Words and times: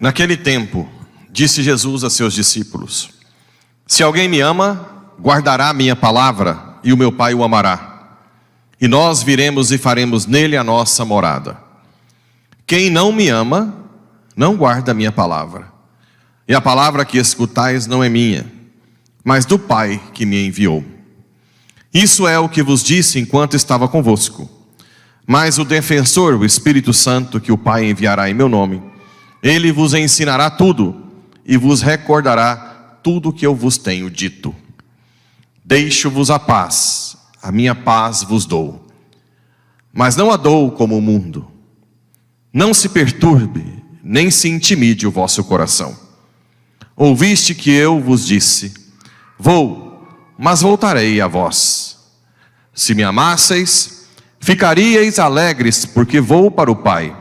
Naquele 0.00 0.36
tempo, 0.36 0.88
disse 1.28 1.62
Jesus 1.62 2.04
a 2.04 2.10
seus 2.10 2.32
discípulos: 2.32 3.10
Se 3.86 4.02
alguém 4.02 4.28
me 4.28 4.40
ama, 4.40 4.97
guardará 5.20 5.68
a 5.68 5.74
minha 5.74 5.96
palavra, 5.96 6.58
e 6.82 6.92
o 6.92 6.96
meu 6.96 7.10
Pai 7.10 7.34
o 7.34 7.42
amará. 7.42 8.16
E 8.80 8.86
nós 8.86 9.22
viremos 9.22 9.72
e 9.72 9.78
faremos 9.78 10.26
nele 10.26 10.56
a 10.56 10.62
nossa 10.62 11.04
morada. 11.04 11.58
Quem 12.66 12.90
não 12.90 13.10
me 13.10 13.28
ama, 13.28 13.74
não 14.36 14.56
guarda 14.56 14.92
a 14.92 14.94
minha 14.94 15.10
palavra. 15.10 15.72
E 16.46 16.54
a 16.54 16.60
palavra 16.60 17.04
que 17.04 17.18
escutais 17.18 17.86
não 17.86 18.02
é 18.02 18.08
minha, 18.08 18.46
mas 19.24 19.44
do 19.44 19.58
Pai 19.58 20.00
que 20.14 20.24
me 20.24 20.46
enviou. 20.46 20.84
Isso 21.92 22.26
é 22.28 22.38
o 22.38 22.48
que 22.48 22.62
vos 22.62 22.84
disse 22.84 23.18
enquanto 23.18 23.54
estava 23.54 23.88
convosco. 23.88 24.48
Mas 25.26 25.58
o 25.58 25.64
defensor, 25.64 26.34
o 26.34 26.44
Espírito 26.44 26.92
Santo, 26.92 27.40
que 27.40 27.52
o 27.52 27.58
Pai 27.58 27.84
enviará 27.84 28.30
em 28.30 28.34
meu 28.34 28.48
nome, 28.48 28.82
ele 29.42 29.72
vos 29.72 29.92
ensinará 29.92 30.48
tudo 30.48 31.04
e 31.44 31.56
vos 31.56 31.82
recordará 31.82 32.98
tudo 33.02 33.30
o 33.30 33.32
que 33.32 33.46
eu 33.46 33.54
vos 33.54 33.76
tenho 33.76 34.10
dito. 34.10 34.54
Deixo-vos 35.68 36.30
a 36.30 36.38
paz, 36.38 37.14
a 37.42 37.52
minha 37.52 37.74
paz 37.74 38.22
vos 38.22 38.46
dou. 38.46 38.86
Mas 39.92 40.16
não 40.16 40.32
a 40.32 40.36
dou 40.38 40.72
como 40.72 40.96
o 40.96 41.02
mundo. 41.02 41.46
Não 42.50 42.72
se 42.72 42.88
perturbe, 42.88 43.84
nem 44.02 44.30
se 44.30 44.48
intimide 44.48 45.06
o 45.06 45.10
vosso 45.10 45.44
coração. 45.44 45.94
Ouviste 46.96 47.54
que 47.54 47.70
eu 47.70 48.00
vos 48.00 48.24
disse: 48.24 48.72
Vou, 49.38 50.08
mas 50.38 50.62
voltarei 50.62 51.20
a 51.20 51.26
vós. 51.26 51.98
Se 52.72 52.94
me 52.94 53.02
amasseis, 53.02 54.08
ficaríeis 54.40 55.18
alegres, 55.18 55.84
porque 55.84 56.18
vou 56.18 56.50
para 56.50 56.70
o 56.70 56.76
Pai, 56.76 57.14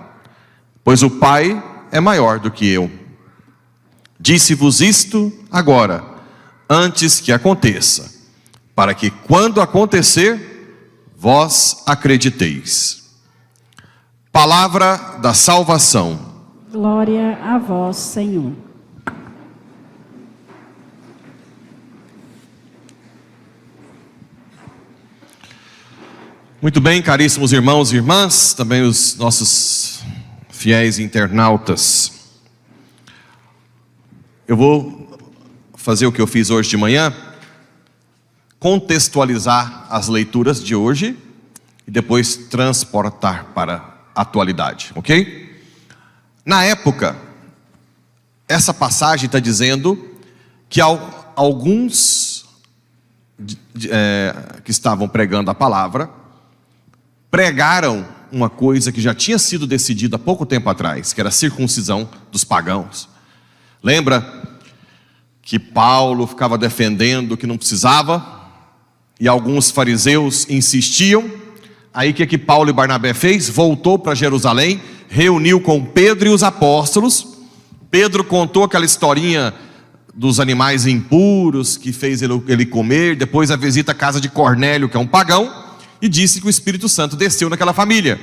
pois 0.85 1.03
o 1.03 1.09
Pai 1.09 1.61
é 1.91 1.99
maior 1.99 2.39
do 2.39 2.49
que 2.49 2.65
eu. 2.65 2.89
Disse-vos 4.17 4.79
isto 4.79 5.33
agora, 5.51 6.01
antes 6.69 7.19
que 7.19 7.33
aconteça, 7.33 8.15
para 8.77 8.93
que 8.93 9.09
quando 9.09 9.59
acontecer, 9.59 11.09
vós 11.17 11.81
acrediteis. 11.87 13.17
Palavra 14.31 15.17
da 15.19 15.33
salvação. 15.33 16.45
Glória 16.71 17.39
a 17.41 17.57
vós, 17.57 17.97
Senhor. 17.97 18.53
Muito 26.61 26.79
bem, 26.79 27.01
caríssimos 27.01 27.51
irmãos 27.51 27.91
e 27.91 27.95
irmãs, 27.95 28.53
também 28.53 28.83
os 28.83 29.17
nossos 29.17 30.03
fiéis 30.49 30.99
internautas. 30.99 32.11
Eu 34.47 34.55
vou 34.55 35.17
fazer 35.75 36.05
o 36.05 36.11
que 36.11 36.21
eu 36.21 36.27
fiz 36.27 36.51
hoje 36.51 36.69
de 36.69 36.77
manhã, 36.77 37.11
contextualizar 38.59 39.87
as 39.89 40.07
leituras 40.07 40.63
de 40.63 40.75
hoje 40.75 41.17
e 41.87 41.91
depois 41.91 42.35
transportar 42.35 43.45
para 43.53 43.97
a 44.15 44.21
atualidade, 44.21 44.91
ok? 44.95 45.61
Na 46.45 46.63
época, 46.63 47.15
essa 48.47 48.73
passagem 48.73 49.25
está 49.27 49.39
dizendo 49.39 50.17
que 50.69 50.81
alguns 50.81 52.45
é, 53.89 54.33
que 54.63 54.71
estavam 54.71 55.07
pregando 55.07 55.51
a 55.51 55.55
palavra 55.55 56.09
pregaram 57.29 58.05
uma 58.31 58.49
coisa 58.49 58.91
que 58.91 58.99
já 58.99 59.13
tinha 59.13 59.37
sido 59.37 59.67
decidida 59.67 60.15
há 60.15 60.19
pouco 60.19 60.45
tempo 60.45 60.69
atrás, 60.69 61.13
que 61.13 61.21
era 61.21 61.29
a 61.29 61.31
circuncisão 61.31 62.09
dos 62.31 62.43
pagãos. 62.43 63.07
Lembra 63.83 64.57
que 65.41 65.59
Paulo 65.59 66.27
ficava 66.27 66.57
defendendo 66.57 67.37
que 67.37 67.47
não 67.47 67.57
precisava 67.57 68.36
e 69.19 69.27
alguns 69.27 69.71
fariseus 69.71 70.47
insistiam. 70.49 71.29
Aí 71.93 72.11
o 72.11 72.13
que, 72.13 72.25
que 72.27 72.37
Paulo 72.37 72.69
e 72.69 72.73
Barnabé 72.73 73.13
fez? 73.13 73.49
Voltou 73.49 73.97
para 73.97 74.13
Jerusalém, 74.13 74.81
reuniu 75.09 75.59
com 75.59 75.83
Pedro 75.83 76.27
e 76.27 76.31
os 76.31 76.43
apóstolos. 76.43 77.37
Pedro 77.89 78.23
contou 78.23 78.63
aquela 78.63 78.85
historinha 78.85 79.53
dos 80.13 80.39
animais 80.39 80.85
impuros 80.85 81.77
que 81.77 81.91
fez 81.91 82.21
ele, 82.21 82.41
ele 82.47 82.65
comer, 82.65 83.15
depois 83.15 83.51
a 83.51 83.55
visita 83.55 83.91
à 83.91 83.95
casa 83.95 84.19
de 84.19 84.29
Cornélio, 84.29 84.89
que 84.89 84.97
é 84.97 84.99
um 84.99 85.07
pagão 85.07 85.65
e 86.01 86.07
disse 86.07 86.39
que 86.39 86.47
o 86.47 86.49
Espírito 86.49 86.87
Santo 86.87 87.15
desceu 87.15 87.49
naquela 87.49 87.73
família. 87.73 88.19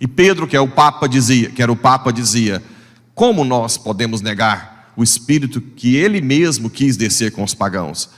E 0.00 0.06
Pedro, 0.06 0.46
que 0.46 0.56
é 0.56 0.60
o 0.60 0.68
Papa, 0.68 1.08
dizia, 1.08 1.50
que 1.50 1.62
era 1.62 1.72
o 1.72 1.76
Papa, 1.76 2.12
dizia: 2.12 2.62
Como 3.14 3.44
nós 3.44 3.76
podemos 3.76 4.20
negar 4.20 4.92
o 4.96 5.02
Espírito 5.02 5.60
que 5.60 5.96
ele 5.96 6.20
mesmo 6.20 6.70
quis 6.70 6.96
descer 6.96 7.32
com 7.32 7.42
os 7.42 7.54
pagãos? 7.54 8.08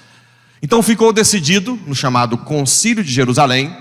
Então 0.63 0.83
ficou 0.83 1.13
decidido 1.13 1.79
no 1.87 1.95
chamado 1.95 2.37
Concílio 2.37 3.03
de 3.03 3.13
Jerusalém. 3.13 3.75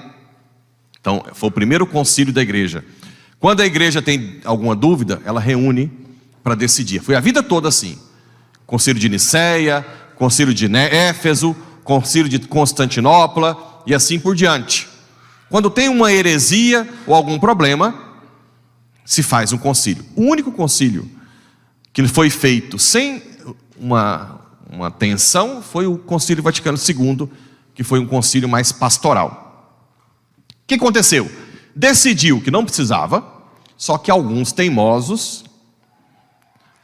Então, 0.99 1.23
foi 1.33 1.49
o 1.49 1.51
primeiro 1.51 1.85
concílio 1.85 2.33
da 2.33 2.41
igreja. 2.41 2.83
Quando 3.39 3.61
a 3.61 3.65
igreja 3.65 4.01
tem 4.01 4.41
alguma 4.43 4.75
dúvida, 4.75 5.21
ela 5.25 5.39
reúne 5.39 5.91
para 6.43 6.55
decidir. 6.55 7.01
Foi 7.01 7.15
a 7.15 7.19
vida 7.19 7.41
toda 7.41 7.69
assim. 7.69 7.97
Concílio 8.65 8.99
de 8.99 9.09
Nicéia, 9.09 9.85
concílio 10.15 10.53
de 10.53 10.65
Éfeso, 10.75 11.55
concílio 11.83 12.29
de 12.29 12.39
Constantinopla 12.39 13.81
e 13.85 13.93
assim 13.93 14.19
por 14.19 14.35
diante. 14.35 14.87
Quando 15.49 15.69
tem 15.69 15.89
uma 15.89 16.11
heresia 16.11 16.87
ou 17.07 17.15
algum 17.15 17.39
problema, 17.39 17.95
se 19.05 19.23
faz 19.23 19.51
um 19.51 19.57
concílio. 19.57 20.05
O 20.15 20.23
único 20.23 20.51
concílio 20.51 21.09
que 21.91 22.07
foi 22.07 22.29
feito 22.29 22.77
sem 22.77 23.23
uma, 23.77 24.38
uma 24.69 24.91
tensão 24.91 25.61
foi 25.61 25.87
o 25.87 25.97
Concílio 25.97 26.43
Vaticano 26.43 26.77
II, 26.77 27.29
que 27.73 27.83
foi 27.83 27.99
um 27.99 28.05
concílio 28.05 28.47
mais 28.47 28.71
pastoral. 28.71 29.75
O 30.49 30.67
que 30.67 30.75
aconteceu? 30.75 31.29
Decidiu 31.75 32.41
que 32.41 32.51
não 32.51 32.63
precisava, 32.63 33.25
só 33.75 33.97
que 33.97 34.11
alguns 34.11 34.51
teimosos 34.51 35.43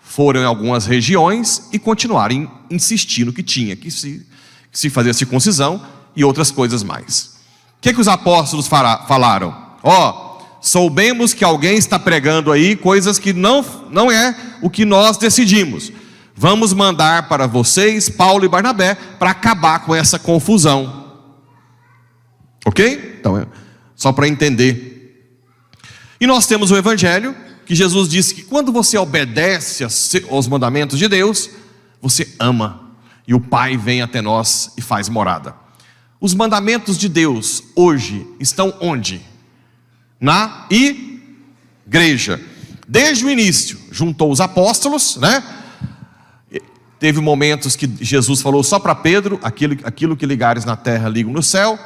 foram 0.02 0.42
em 0.42 0.46
algumas 0.46 0.86
regiões 0.86 1.68
e 1.72 1.78
continuaram 1.78 2.50
insistindo 2.72 3.34
que 3.34 3.44
tinha 3.44 3.76
que 3.76 3.92
se, 3.92 4.26
que 4.72 4.80
se 4.80 4.90
fazer 4.90 5.14
circuncisão 5.14 5.86
e 6.16 6.24
outras 6.24 6.52
coisas 6.52 6.84
mais 6.84 7.36
que, 7.86 7.94
que 7.94 8.02
os 8.02 8.08
apóstolos 8.08 8.68
falaram? 8.68 9.56
Ó, 9.84 10.40
oh, 10.40 10.44
soubemos 10.60 11.36
que 11.36 11.44
alguém 11.44 11.78
está 11.78 12.00
pregando 12.00 12.52
aí 12.52 12.76
coisas 12.76 13.20
que 13.20 13.32
não, 13.32 13.64
não 13.92 14.12
é 14.12 14.36
o 14.60 14.72
que 14.72 14.84
nós 14.84 15.18
decidimos. 15.18 15.92
Vamos 16.36 16.74
mandar 16.74 17.30
para 17.30 17.48
vocês, 17.48 18.10
Paulo 18.10 18.44
e 18.44 18.50
Barnabé, 18.50 18.96
para 19.18 19.32
acabar 19.32 19.80
com 19.80 19.96
essa 19.96 20.20
confusão. 20.20 21.14
Ok? 22.66 23.16
Então, 23.20 23.38
é 23.38 23.48
só 23.96 24.12
para 24.12 24.28
entender. 24.28 25.32
E 26.20 26.28
nós 26.28 26.46
temos 26.46 26.72
o 26.72 26.76
Evangelho, 26.76 27.34
que 27.66 27.74
Jesus 27.74 28.10
disse 28.10 28.36
que 28.36 28.44
quando 28.44 28.72
você 28.72 28.98
obedece 28.98 29.86
aos 30.30 30.48
mandamentos 30.48 31.00
de 31.00 31.08
Deus, 31.08 31.50
você 32.02 32.28
ama, 32.40 32.92
e 33.28 33.34
o 33.34 33.40
Pai 33.40 33.78
vem 33.78 34.02
até 34.02 34.22
nós 34.22 34.74
e 34.78 34.82
faz 34.82 35.08
morada. 35.08 35.56
Os 36.20 36.34
mandamentos 36.34 36.98
de 36.98 37.08
Deus 37.08 37.64
hoje 37.76 38.28
estão 38.40 38.74
onde? 38.82 39.22
Na 40.20 40.68
igreja. 40.70 42.42
Desde 42.88 43.26
o 43.26 43.30
início, 43.30 43.80
juntou 43.90 44.32
os 44.32 44.42
apóstolos, 44.42 45.18
né? 45.18 45.44
Teve 47.00 47.20
momentos 47.20 47.76
que 47.76 47.90
Jesus 48.02 48.42
falou 48.42 48.64
só 48.64 48.80
para 48.80 48.96
Pedro: 48.96 49.40
aquilo, 49.44 49.78
aquilo 49.84 50.16
que 50.16 50.26
ligares 50.26 50.66
na 50.66 50.76
terra, 50.76 51.10
ligo 51.10 51.32
no 51.32 51.44
céu, 51.44 51.78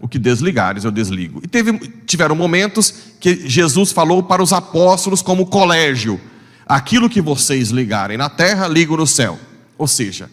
o 0.00 0.08
que 0.08 0.18
desligares, 0.18 0.84
eu 0.84 0.90
desligo. 0.90 1.40
E 1.42 1.48
teve, 1.48 1.78
tiveram 2.06 2.34
momentos 2.34 2.94
que 3.20 3.48
Jesus 3.48 3.92
falou 3.92 4.22
para 4.22 4.42
os 4.42 4.52
apóstolos, 4.52 5.22
como 5.22 5.46
colégio: 5.46 6.20
aquilo 6.66 7.10
que 7.10 7.20
vocês 7.20 7.70
ligarem 7.70 8.16
na 8.16 8.30
terra, 8.30 8.68
ligo 8.68 8.96
no 8.96 9.06
céu. 9.06 9.38
Ou 9.76 9.88
seja, 9.88 10.30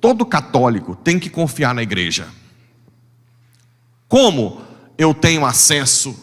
todo 0.00 0.26
católico 0.26 0.94
tem 0.96 1.18
que 1.18 1.30
confiar 1.30 1.74
na 1.74 1.82
igreja. 1.82 2.28
Como 4.08 4.60
eu 4.98 5.12
tenho 5.12 5.44
acesso 5.44 6.14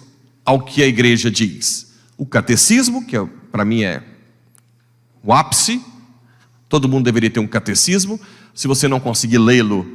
ao 0.45 0.61
que 0.61 0.81
a 0.83 0.87
igreja 0.87 1.29
diz? 1.29 1.93
O 2.17 2.25
catecismo, 2.25 3.05
que 3.05 3.17
é, 3.17 3.27
para 3.51 3.65
mim 3.65 3.83
é 3.83 4.03
o 5.23 5.33
ápice, 5.33 5.81
todo 6.73 6.89
mundo 6.89 7.05
deveria 7.05 7.29
ter 7.29 7.39
um 7.39 7.45
catecismo. 7.45 8.19
Se 8.51 8.67
você 8.67 8.87
não 8.87 8.99
conseguir 8.99 9.37
lê-lo 9.37 9.85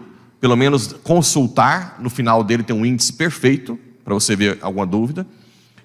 pelo 0.41 0.55
menos 0.55 0.93
consultar, 1.03 1.97
no 1.99 2.09
final 2.09 2.45
dele 2.45 2.63
tem 2.63 2.77
um 2.77 2.87
índice 2.87 3.13
perfeito, 3.13 3.77
para 4.05 4.15
você 4.15 4.37
ver 4.37 4.59
alguma 4.63 4.87
dúvida. 4.87 5.27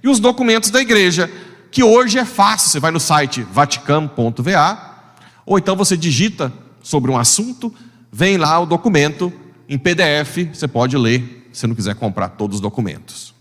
E 0.04 0.08
os 0.08 0.20
documentos 0.20 0.70
da 0.70 0.80
igreja, 0.80 1.32
que 1.72 1.84
hoje 1.84 2.20
é 2.20 2.26
fácil, 2.26 2.70
você 2.70 2.80
vai 2.80 2.92
no 2.92 3.00
site 3.00 3.42
vaticam.va, 3.42 5.16
ou 5.48 5.58
então 5.58 5.76
você 5.76 5.98
digita 5.98 6.54
sobre 6.84 7.10
um 7.10 7.18
assunto, 7.18 7.74
vem 8.12 8.38
lá 8.38 8.60
o 8.60 8.68
documento 8.68 9.34
em 9.68 9.80
PDF, 9.80 10.54
você 10.54 10.68
pode 10.68 10.96
ler, 10.96 11.50
se 11.52 11.66
não 11.66 11.74
quiser 11.74 11.96
comprar 11.96 12.30
todos 12.30 12.58
os 12.58 12.62
documentos. 12.62 13.34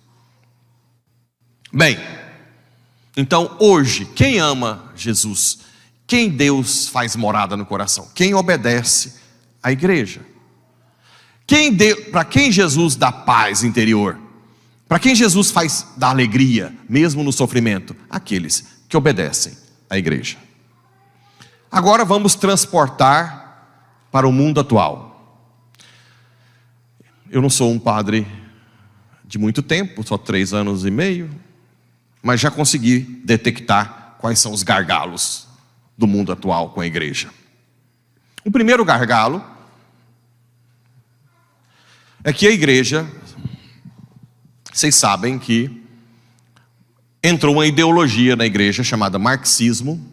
Bem, 1.71 1.99
então 3.15 3.55
hoje, 3.61 4.07
quem 4.07 4.39
ama 4.39 4.91
Jesus? 4.97 5.71
Quem 6.13 6.29
Deus 6.29 6.89
faz 6.89 7.17
morada 7.17 7.57
no 7.57 7.65
coração? 7.65 8.07
Quem 8.15 8.35
obedece 8.35 9.15
à 9.63 9.73
igreja? 9.73 10.21
Quem 11.47 11.75
para 12.11 12.23
quem 12.23 12.53
Jesus 12.53 12.97
dá 12.97 13.11
paz 13.11 13.65
interior? 13.65 14.19
Para 14.87 14.99
quem 14.99 15.15
Jesus 15.15 15.51
faz 15.51 15.87
da 15.97 16.11
alegria, 16.11 16.77
mesmo 16.87 17.25
no 17.25 17.33
sofrimento? 17.33 17.97
Aqueles 18.11 18.63
que 18.91 18.95
obedecem 18.95 19.57
à 19.89 19.97
igreja. 19.97 20.37
Agora 21.71 22.05
vamos 22.05 22.35
transportar 22.35 24.05
para 24.13 24.29
o 24.29 24.33
mundo 24.33 24.61
atual. 24.61 25.49
Eu 27.31 27.41
não 27.41 27.49
sou 27.49 27.73
um 27.73 27.79
padre 27.79 28.27
de 29.25 29.39
muito 29.39 29.63
tempo, 29.63 30.07
só 30.07 30.19
três 30.19 30.53
anos 30.53 30.85
e 30.85 30.91
meio, 30.91 31.31
mas 32.23 32.39
já 32.39 32.51
consegui 32.51 32.99
detectar 33.25 34.17
quais 34.21 34.39
são 34.39 34.53
os 34.53 34.63
gargalos 34.63 35.51
do 36.03 36.07
mundo 36.09 36.33
atual 36.33 36.71
com 36.71 36.81
a 36.81 36.87
igreja. 36.87 37.31
O 38.45 38.51
primeiro 38.51 38.85
gargalo 38.85 39.41
é 42.25 42.33
que 42.33 42.45
a 42.45 42.51
igreja, 42.51 43.09
vocês 44.73 44.97
sabem 44.97 45.39
que 45.39 45.81
entrou 47.23 47.55
uma 47.55 47.69
ideologia 47.69 48.35
na 48.35 48.45
igreja 48.45 48.83
chamada 48.83 49.17
marxismo, 49.17 50.05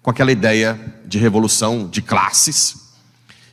com 0.00 0.10
aquela 0.10 0.32
ideia 0.32 0.80
de 1.04 1.18
revolução 1.18 1.86
de 1.86 2.00
classes, 2.00 2.94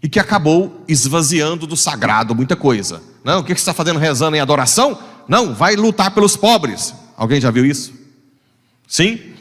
e 0.01 0.07
que 0.07 0.19
acabou 0.19 0.81
esvaziando 0.88 1.68
do 1.68 1.75
sagrado 1.75 2.33
muita 2.33 2.56
coisa. 2.56 3.04
Não, 3.22 3.42
o 3.42 3.44
que 3.44 3.51
você 3.54 3.60
está 3.60 3.74
fazendo 3.74 4.00
rezando 4.00 4.38
em 4.38 4.39
adoração? 4.39 4.98
Não, 5.27 5.54
vai 5.54 5.75
lutar 5.75 6.12
pelos 6.12 6.38
pobres. 6.38 6.94
Alguém 7.18 7.42
já 7.42 7.51
viu 7.51 7.66
isso? 7.66 7.94
Sim? 8.88 9.34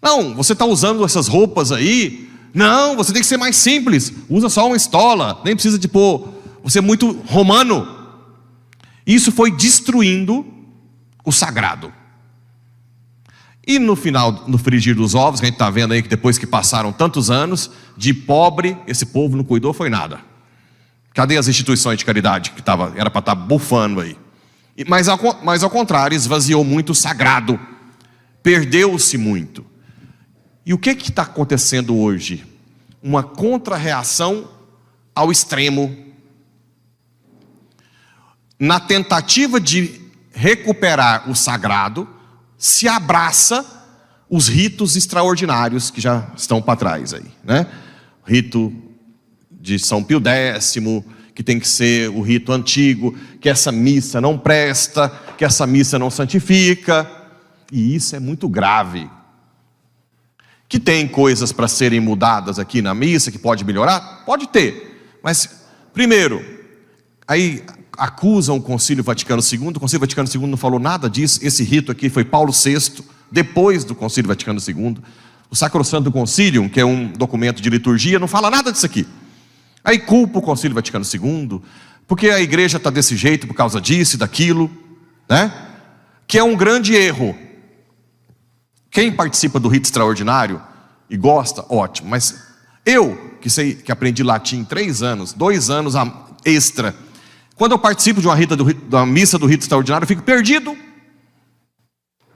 Não, 0.00 0.34
você 0.34 0.52
está 0.52 0.64
usando 0.64 1.04
essas 1.04 1.28
roupas 1.28 1.72
aí. 1.72 2.28
Não, 2.54 2.96
você 2.96 3.12
tem 3.12 3.22
que 3.22 3.28
ser 3.28 3.36
mais 3.36 3.56
simples. 3.56 4.12
Usa 4.28 4.48
só 4.48 4.66
uma 4.66 4.76
estola, 4.76 5.40
nem 5.44 5.54
precisa 5.54 5.78
de 5.78 5.88
pôr 5.88 6.38
você 6.62 6.80
é 6.80 6.82
muito 6.82 7.12
romano. 7.26 7.88
Isso 9.06 9.32
foi 9.32 9.50
destruindo 9.50 10.46
o 11.24 11.32
sagrado. 11.32 11.92
E 13.66 13.78
no 13.78 13.96
final, 13.96 14.44
no 14.46 14.58
frigir 14.58 14.94
dos 14.94 15.14
ovos, 15.14 15.40
que 15.40 15.46
a 15.46 15.48
gente 15.48 15.54
está 15.54 15.70
vendo 15.70 15.92
aí 15.92 16.02
que 16.02 16.08
depois 16.08 16.38
que 16.38 16.46
passaram 16.46 16.92
tantos 16.92 17.30
anos, 17.30 17.70
de 17.96 18.12
pobre, 18.12 18.76
esse 18.86 19.06
povo 19.06 19.36
não 19.36 19.44
cuidou, 19.44 19.72
foi 19.72 19.88
nada. 19.88 20.20
Cadê 21.14 21.36
as 21.36 21.48
instituições 21.48 21.98
de 21.98 22.04
caridade 22.04 22.50
que 22.50 22.62
tava, 22.62 22.92
era 22.96 23.10
para 23.10 23.20
estar 23.20 23.34
tá 23.34 23.42
bufando 23.42 24.00
aí? 24.00 24.16
Mas 24.86 25.08
ao, 25.08 25.18
mas 25.42 25.62
ao 25.62 25.70
contrário, 25.70 26.14
esvaziou 26.14 26.62
muito 26.64 26.92
o 26.92 26.94
sagrado, 26.94 27.58
perdeu-se 28.42 29.16
muito. 29.18 29.64
E 30.68 30.74
o 30.74 30.76
que 30.76 30.90
está 30.90 31.22
acontecendo 31.22 31.96
hoje? 31.96 32.44
Uma 33.02 33.22
contrarreação 33.22 34.50
ao 35.14 35.32
extremo 35.32 35.96
na 38.60 38.78
tentativa 38.78 39.58
de 39.58 39.98
recuperar 40.30 41.30
o 41.30 41.34
sagrado, 41.34 42.06
se 42.58 42.86
abraça 42.86 43.64
os 44.28 44.46
ritos 44.46 44.94
extraordinários 44.94 45.90
que 45.90 46.02
já 46.02 46.30
estão 46.36 46.60
para 46.60 46.76
trás 46.76 47.14
aí, 47.14 47.24
né? 47.42 47.66
Rito 48.26 48.70
de 49.50 49.78
São 49.78 50.04
Pio 50.04 50.20
X, 50.22 50.74
que 51.34 51.42
tem 51.42 51.58
que 51.58 51.66
ser 51.66 52.10
o 52.10 52.20
rito 52.20 52.52
antigo, 52.52 53.16
que 53.40 53.48
essa 53.48 53.72
missa 53.72 54.20
não 54.20 54.36
presta, 54.36 55.08
que 55.38 55.46
essa 55.46 55.66
missa 55.66 55.98
não 55.98 56.10
santifica, 56.10 57.10
e 57.72 57.94
isso 57.94 58.14
é 58.14 58.20
muito 58.20 58.46
grave. 58.50 59.08
Que 60.68 60.78
tem 60.78 61.08
coisas 61.08 61.50
para 61.50 61.66
serem 61.66 62.00
mudadas 62.00 62.58
aqui 62.58 62.82
na 62.82 62.94
missa 62.94 63.32
que 63.32 63.38
pode 63.38 63.64
melhorar? 63.64 64.24
Pode 64.26 64.48
ter. 64.48 65.18
Mas 65.22 65.62
primeiro, 65.92 66.44
aí 67.26 67.64
acusam 67.96 68.56
o 68.56 68.62
Concílio 68.62 69.02
Vaticano 69.02 69.42
II. 69.42 69.68
O 69.68 69.80
Concílio 69.80 70.00
Vaticano 70.00 70.28
II 70.32 70.46
não 70.46 70.56
falou 70.56 70.78
nada 70.78 71.10
disso. 71.10 71.40
Esse 71.42 71.64
rito 71.64 71.90
aqui 71.90 72.08
foi 72.08 72.24
Paulo 72.24 72.52
VI, 72.52 73.02
depois 73.30 73.84
do 73.84 73.94
Concílio 73.94 74.28
Vaticano 74.28 74.60
II. 74.60 74.98
O 75.50 75.56
Sacrosanto 75.56 76.12
Concílio, 76.12 76.68
que 76.68 76.78
é 76.78 76.84
um 76.84 77.08
documento 77.08 77.60
de 77.60 77.70
liturgia, 77.70 78.18
não 78.18 78.28
fala 78.28 78.50
nada 78.50 78.70
disso 78.70 78.86
aqui. 78.86 79.06
Aí 79.82 79.98
culpa 79.98 80.38
o 80.38 80.42
Concílio 80.42 80.74
Vaticano 80.74 81.04
II, 81.04 81.60
porque 82.06 82.28
a 82.28 82.40
igreja 82.40 82.76
está 82.76 82.90
desse 82.90 83.16
jeito 83.16 83.46
por 83.46 83.54
causa 83.54 83.80
disso 83.80 84.16
e 84.16 84.18
daquilo, 84.18 84.70
né? 85.28 85.52
Que 86.26 86.38
é 86.38 86.44
um 86.44 86.54
grande 86.54 86.94
erro. 86.94 87.34
Quem 88.90 89.12
participa 89.12 89.60
do 89.60 89.68
rito 89.68 89.86
extraordinário 89.86 90.60
e 91.08 91.16
gosta, 91.16 91.64
ótimo. 91.68 92.08
Mas 92.08 92.42
eu, 92.84 93.36
que 93.40 93.50
sei 93.50 93.74
que 93.74 93.92
aprendi 93.92 94.22
latim 94.22 94.64
três 94.64 95.02
anos, 95.02 95.32
dois 95.32 95.70
anos 95.70 95.94
extra 96.44 96.94
quando 97.58 97.72
eu 97.72 97.78
participo 97.78 98.20
de 98.20 98.28
uma, 98.28 98.36
rita 98.36 98.54
do, 98.54 98.72
da 98.72 99.04
missa 99.04 99.36
do 99.36 99.44
rito 99.44 99.62
extraordinário, 99.62 100.04
eu 100.04 100.08
fico 100.08 100.22
perdido. 100.22 100.78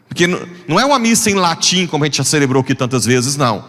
Porque 0.09 0.27
não 0.27 0.81
é 0.81 0.85
uma 0.85 0.99
missa 0.99 1.31
em 1.31 1.35
latim, 1.35 1.87
como 1.87 2.03
a 2.03 2.07
gente 2.09 2.17
já 2.17 2.25
celebrou 2.25 2.61
aqui 2.61 2.75
tantas 2.75 3.05
vezes, 3.05 3.37
não. 3.37 3.65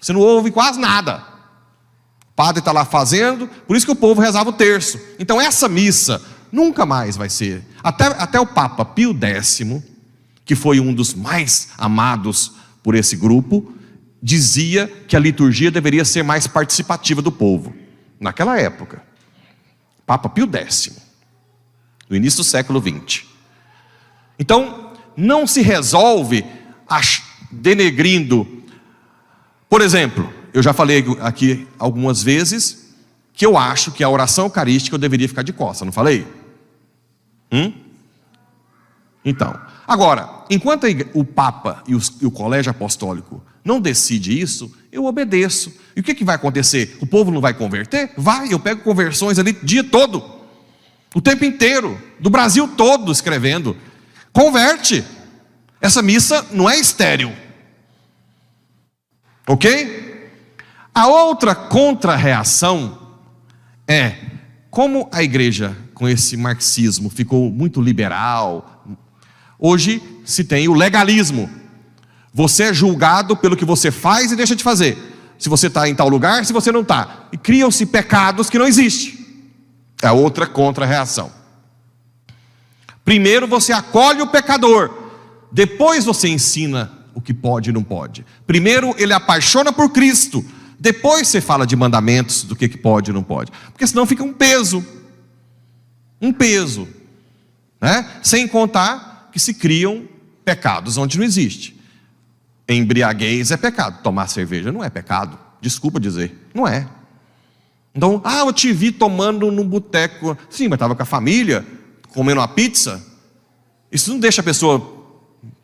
Você 0.00 0.12
não 0.12 0.20
ouve 0.20 0.52
quase 0.52 0.78
nada. 0.78 1.20
O 2.30 2.34
padre 2.36 2.60
está 2.60 2.70
lá 2.70 2.84
fazendo, 2.84 3.48
por 3.66 3.76
isso 3.76 3.84
que 3.84 3.92
o 3.92 3.96
povo 3.96 4.20
rezava 4.20 4.50
o 4.50 4.52
terço. 4.52 4.98
Então 5.18 5.40
essa 5.40 5.68
missa 5.68 6.22
nunca 6.50 6.86
mais 6.86 7.16
vai 7.16 7.28
ser. 7.28 7.64
Até, 7.82 8.06
até 8.06 8.38
o 8.38 8.46
Papa 8.46 8.84
Pio 8.84 9.12
X, 9.20 9.62
que 10.44 10.54
foi 10.54 10.80
um 10.80 10.92
dos 10.92 11.14
mais 11.14 11.70
amados 11.78 12.52
por 12.82 12.94
esse 12.94 13.16
grupo, 13.16 13.72
dizia 14.22 14.86
que 15.08 15.16
a 15.16 15.20
liturgia 15.20 15.70
deveria 15.70 16.04
ser 16.04 16.22
mais 16.22 16.46
participativa 16.46 17.22
do 17.22 17.32
povo, 17.32 17.74
naquela 18.20 18.58
época. 18.58 19.02
Papa 20.06 20.28
Pio 20.28 20.48
X, 20.52 20.98
no 22.08 22.16
início 22.16 22.38
do 22.38 22.44
século 22.44 22.80
XX. 22.80 23.24
Então, 24.38 24.92
não 25.16 25.46
se 25.46 25.62
resolve 25.62 26.44
denegrindo. 27.50 28.64
Por 29.68 29.80
exemplo, 29.80 30.32
eu 30.52 30.62
já 30.62 30.72
falei 30.72 31.04
aqui 31.20 31.66
algumas 31.78 32.22
vezes 32.22 32.94
que 33.32 33.44
eu 33.44 33.56
acho 33.56 33.90
que 33.92 34.04
a 34.04 34.08
oração 34.08 34.46
eucarística 34.46 34.94
eu 34.94 34.98
deveria 34.98 35.28
ficar 35.28 35.42
de 35.42 35.52
costa, 35.52 35.84
não 35.84 35.92
falei? 35.92 36.26
Hum? 37.50 37.72
Então, 39.24 39.58
agora, 39.86 40.44
enquanto 40.50 40.86
o 41.12 41.24
Papa 41.24 41.82
e, 41.86 41.94
o 41.94 42.30
Colégio 42.30 42.70
Apostólico 42.70 43.42
não 43.64 43.80
decide 43.80 44.38
isso, 44.38 44.72
eu 44.92 45.06
obedeço. 45.06 45.72
E 45.96 46.00
o 46.00 46.02
que, 46.02 46.14
que 46.14 46.24
vai 46.24 46.36
acontecer? 46.36 46.96
O 47.00 47.06
povo 47.06 47.30
não 47.30 47.40
vai 47.40 47.54
converter? 47.54 48.12
Vai, 48.16 48.52
eu 48.52 48.60
pego 48.60 48.82
conversões 48.82 49.38
ali 49.38 49.50
o 49.50 49.64
dia 49.64 49.82
todo, 49.82 50.22
o 51.14 51.20
tempo 51.20 51.44
inteiro, 51.44 52.00
do 52.20 52.28
Brasil 52.28 52.68
todo 52.68 53.10
escrevendo. 53.10 53.76
Converte. 54.32 55.04
Essa 55.80 56.02
missa 56.02 56.46
não 56.50 56.68
é 56.68 56.78
estéril. 56.78 57.32
Ok? 59.46 60.30
A 60.94 61.06
outra 61.08 61.54
contra-reação 61.54 62.98
é 63.86 64.16
como 64.70 65.08
a 65.12 65.22
igreja, 65.22 65.76
com 65.92 66.08
esse 66.08 66.36
marxismo, 66.36 67.08
ficou 67.08 67.50
muito 67.50 67.80
liberal, 67.80 68.84
hoje 69.64 70.02
se 70.26 70.44
tem 70.44 70.68
o 70.68 70.74
legalismo. 70.74 71.48
Você 72.34 72.64
é 72.64 72.74
julgado 72.74 73.34
pelo 73.34 73.56
que 73.56 73.64
você 73.64 73.90
faz 73.90 74.30
e 74.30 74.36
deixa 74.36 74.54
de 74.54 74.62
fazer. 74.62 74.98
Se 75.38 75.48
você 75.48 75.68
está 75.68 75.88
em 75.88 75.94
tal 75.94 76.08
lugar, 76.08 76.44
se 76.44 76.52
você 76.52 76.70
não 76.70 76.82
está. 76.82 77.28
E 77.32 77.38
criam-se 77.38 77.86
pecados 77.86 78.50
que 78.50 78.58
não 78.58 78.66
existem. 78.66 79.24
É 80.02 80.10
outra 80.10 80.46
contra-reação. 80.46 81.32
Primeiro 83.04 83.46
você 83.46 83.72
acolhe 83.72 84.20
o 84.20 84.26
pecador, 84.26 84.90
depois 85.50 86.04
você 86.04 86.28
ensina 86.28 86.90
o 87.14 87.20
que 87.20 87.32
pode 87.32 87.70
e 87.70 87.72
não 87.72 87.82
pode. 87.82 88.24
Primeiro 88.46 88.94
ele 88.98 89.12
apaixona 89.12 89.72
por 89.72 89.90
Cristo, 89.90 90.44
depois 90.78 91.28
você 91.28 91.40
fala 91.40 91.66
de 91.66 91.76
mandamentos 91.76 92.44
do 92.44 92.56
que, 92.56 92.68
pode 92.68 93.10
e 93.10 93.14
não 93.14 93.22
pode. 93.22 93.50
Porque 93.72 93.86
senão 93.86 94.04
fica 94.04 94.22
um 94.22 94.32
peso. 94.32 94.84
Um 96.20 96.32
peso. 96.32 96.88
Né? 97.80 98.06
Sem 98.22 98.48
contar 98.48 99.13
que 99.34 99.40
se 99.40 99.52
criam 99.52 100.04
pecados 100.44 100.96
onde 100.96 101.18
não 101.18 101.24
existe. 101.24 101.76
Embriaguez 102.68 103.50
é 103.50 103.56
pecado. 103.56 104.00
Tomar 104.00 104.28
cerveja 104.28 104.70
não 104.70 104.84
é 104.84 104.88
pecado. 104.88 105.36
Desculpa 105.60 105.98
dizer, 105.98 106.48
não 106.54 106.68
é. 106.68 106.86
Então, 107.92 108.22
ah, 108.24 108.38
eu 108.38 108.52
te 108.52 108.72
vi 108.72 108.92
tomando 108.92 109.50
num 109.50 109.66
boteco. 109.66 110.38
Sim, 110.48 110.68
mas 110.68 110.76
estava 110.76 110.94
com 110.94 111.02
a 111.02 111.06
família, 111.06 111.66
comendo 112.10 112.40
uma 112.40 112.46
pizza. 112.46 113.04
Isso 113.90 114.08
não 114.08 114.20
deixa 114.20 114.40
a 114.40 114.44
pessoa 114.44 115.04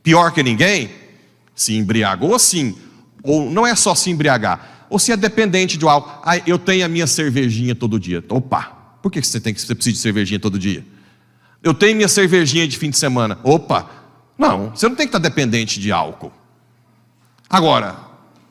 pior 0.02 0.32
que 0.32 0.42
ninguém? 0.42 0.90
Se 1.54 1.76
embriagou, 1.76 2.36
sim. 2.40 2.76
Ou 3.22 3.48
não 3.52 3.64
é 3.64 3.76
só 3.76 3.94
se 3.94 4.10
embriagar. 4.10 4.88
Ou 4.90 4.98
se 4.98 5.12
é 5.12 5.16
dependente 5.16 5.78
de 5.78 5.86
algo. 5.86 6.10
Ah, 6.24 6.38
eu 6.38 6.58
tenho 6.58 6.84
a 6.84 6.88
minha 6.88 7.06
cervejinha 7.06 7.76
todo 7.76 8.00
dia. 8.00 8.24
Opa, 8.30 8.96
por 9.00 9.12
que 9.12 9.22
você 9.22 9.40
tem 9.40 9.54
que 9.54 9.60
você 9.60 9.76
precisa 9.76 9.94
de 9.94 10.02
cervejinha 10.02 10.40
todo 10.40 10.58
dia? 10.58 10.84
Eu 11.62 11.74
tenho 11.74 11.96
minha 11.96 12.08
cervejinha 12.08 12.66
de 12.66 12.78
fim 12.78 12.90
de 12.90 12.96
semana. 12.96 13.38
Opa, 13.42 13.88
não, 14.38 14.70
você 14.70 14.88
não 14.88 14.96
tem 14.96 15.06
que 15.06 15.10
estar 15.16 15.18
dependente 15.18 15.78
de 15.78 15.92
álcool. 15.92 16.32
Agora, 17.48 17.96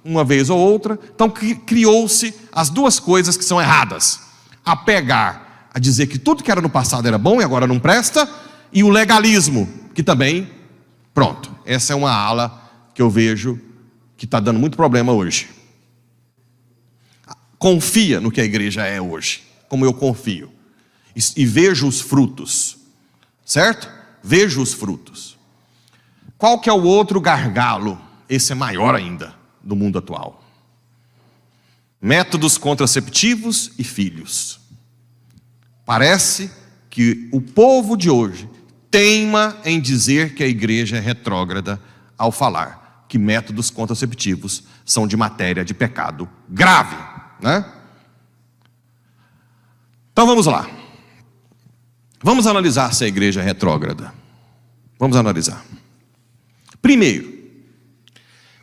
uma 0.03 0.23
vez 0.23 0.49
ou 0.49 0.59
outra, 0.59 0.99
então 1.13 1.29
criou-se 1.29 2.33
as 2.51 2.69
duas 2.69 2.99
coisas 2.99 3.35
que 3.35 3.43
são 3.43 3.59
erradas: 3.59 4.19
a 4.63 4.75
pegar, 4.75 5.69
a 5.73 5.79
dizer 5.79 6.07
que 6.07 6.19
tudo 6.19 6.43
que 6.43 6.51
era 6.51 6.61
no 6.61 6.69
passado 6.69 7.07
era 7.07 7.17
bom 7.17 7.41
e 7.41 7.43
agora 7.43 7.65
não 7.65 7.79
presta, 7.79 8.29
e 8.71 8.83
o 8.83 8.89
legalismo, 8.89 9.67
que 9.95 10.03
também, 10.03 10.49
pronto, 11.13 11.53
essa 11.65 11.93
é 11.93 11.95
uma 11.95 12.11
ala 12.11 12.69
que 12.93 13.01
eu 13.01 13.09
vejo 13.09 13.59
que 14.15 14.25
está 14.25 14.39
dando 14.39 14.59
muito 14.59 14.75
problema 14.77 15.11
hoje. 15.11 15.49
Confia 17.57 18.19
no 18.19 18.31
que 18.31 18.41
a 18.41 18.45
igreja 18.45 18.85
é 18.85 19.01
hoje, 19.01 19.43
como 19.67 19.85
eu 19.85 19.93
confio, 19.93 20.51
e, 21.15 21.19
e 21.41 21.45
vejo 21.45 21.87
os 21.87 21.99
frutos, 21.99 22.78
certo? 23.50 23.89
Vejo 24.22 24.62
os 24.62 24.74
frutos. 24.74 25.36
Qual 26.38 26.60
que 26.60 26.70
é 26.70 26.74
o 26.74 26.84
outro 26.84 27.20
gargalo? 27.20 28.00
Esse 28.29 28.51
é 28.51 28.56
maior 28.56 28.94
ainda 28.94 29.34
do 29.63 29.75
mundo 29.75 29.98
atual. 29.98 30.44
Métodos 32.00 32.60
contraceptivos 32.60 33.72
e 33.79 33.84
filhos. 33.84 34.60
Parece 35.84 36.51
que 36.91 37.27
o 37.34 37.41
povo 37.41 37.98
de 37.98 38.08
hoje 38.08 38.48
teima 38.91 39.58
em 39.65 39.82
dizer 39.82 40.36
que 40.36 40.44
a 40.44 40.48
igreja 40.48 40.98
é 40.98 41.00
retrógrada 41.00 41.82
ao 42.15 42.32
falar 42.32 43.06
que 43.08 43.18
métodos 43.18 43.72
contraceptivos 43.72 44.63
são 44.86 45.08
de 45.08 45.18
matéria 45.18 45.65
de 45.65 45.74
pecado 45.74 46.29
grave, 46.48 46.96
né? 47.41 47.65
Então 50.12 50.27
vamos 50.27 50.46
lá. 50.46 50.78
Vamos 52.21 52.45
analisar 52.47 52.93
se 52.93 53.05
a 53.05 53.07
igreja 53.07 53.41
é 53.41 53.43
retrógrada. 53.43 54.13
Vamos 54.99 55.15
analisar. 55.15 55.65
Primeiro, 56.81 57.33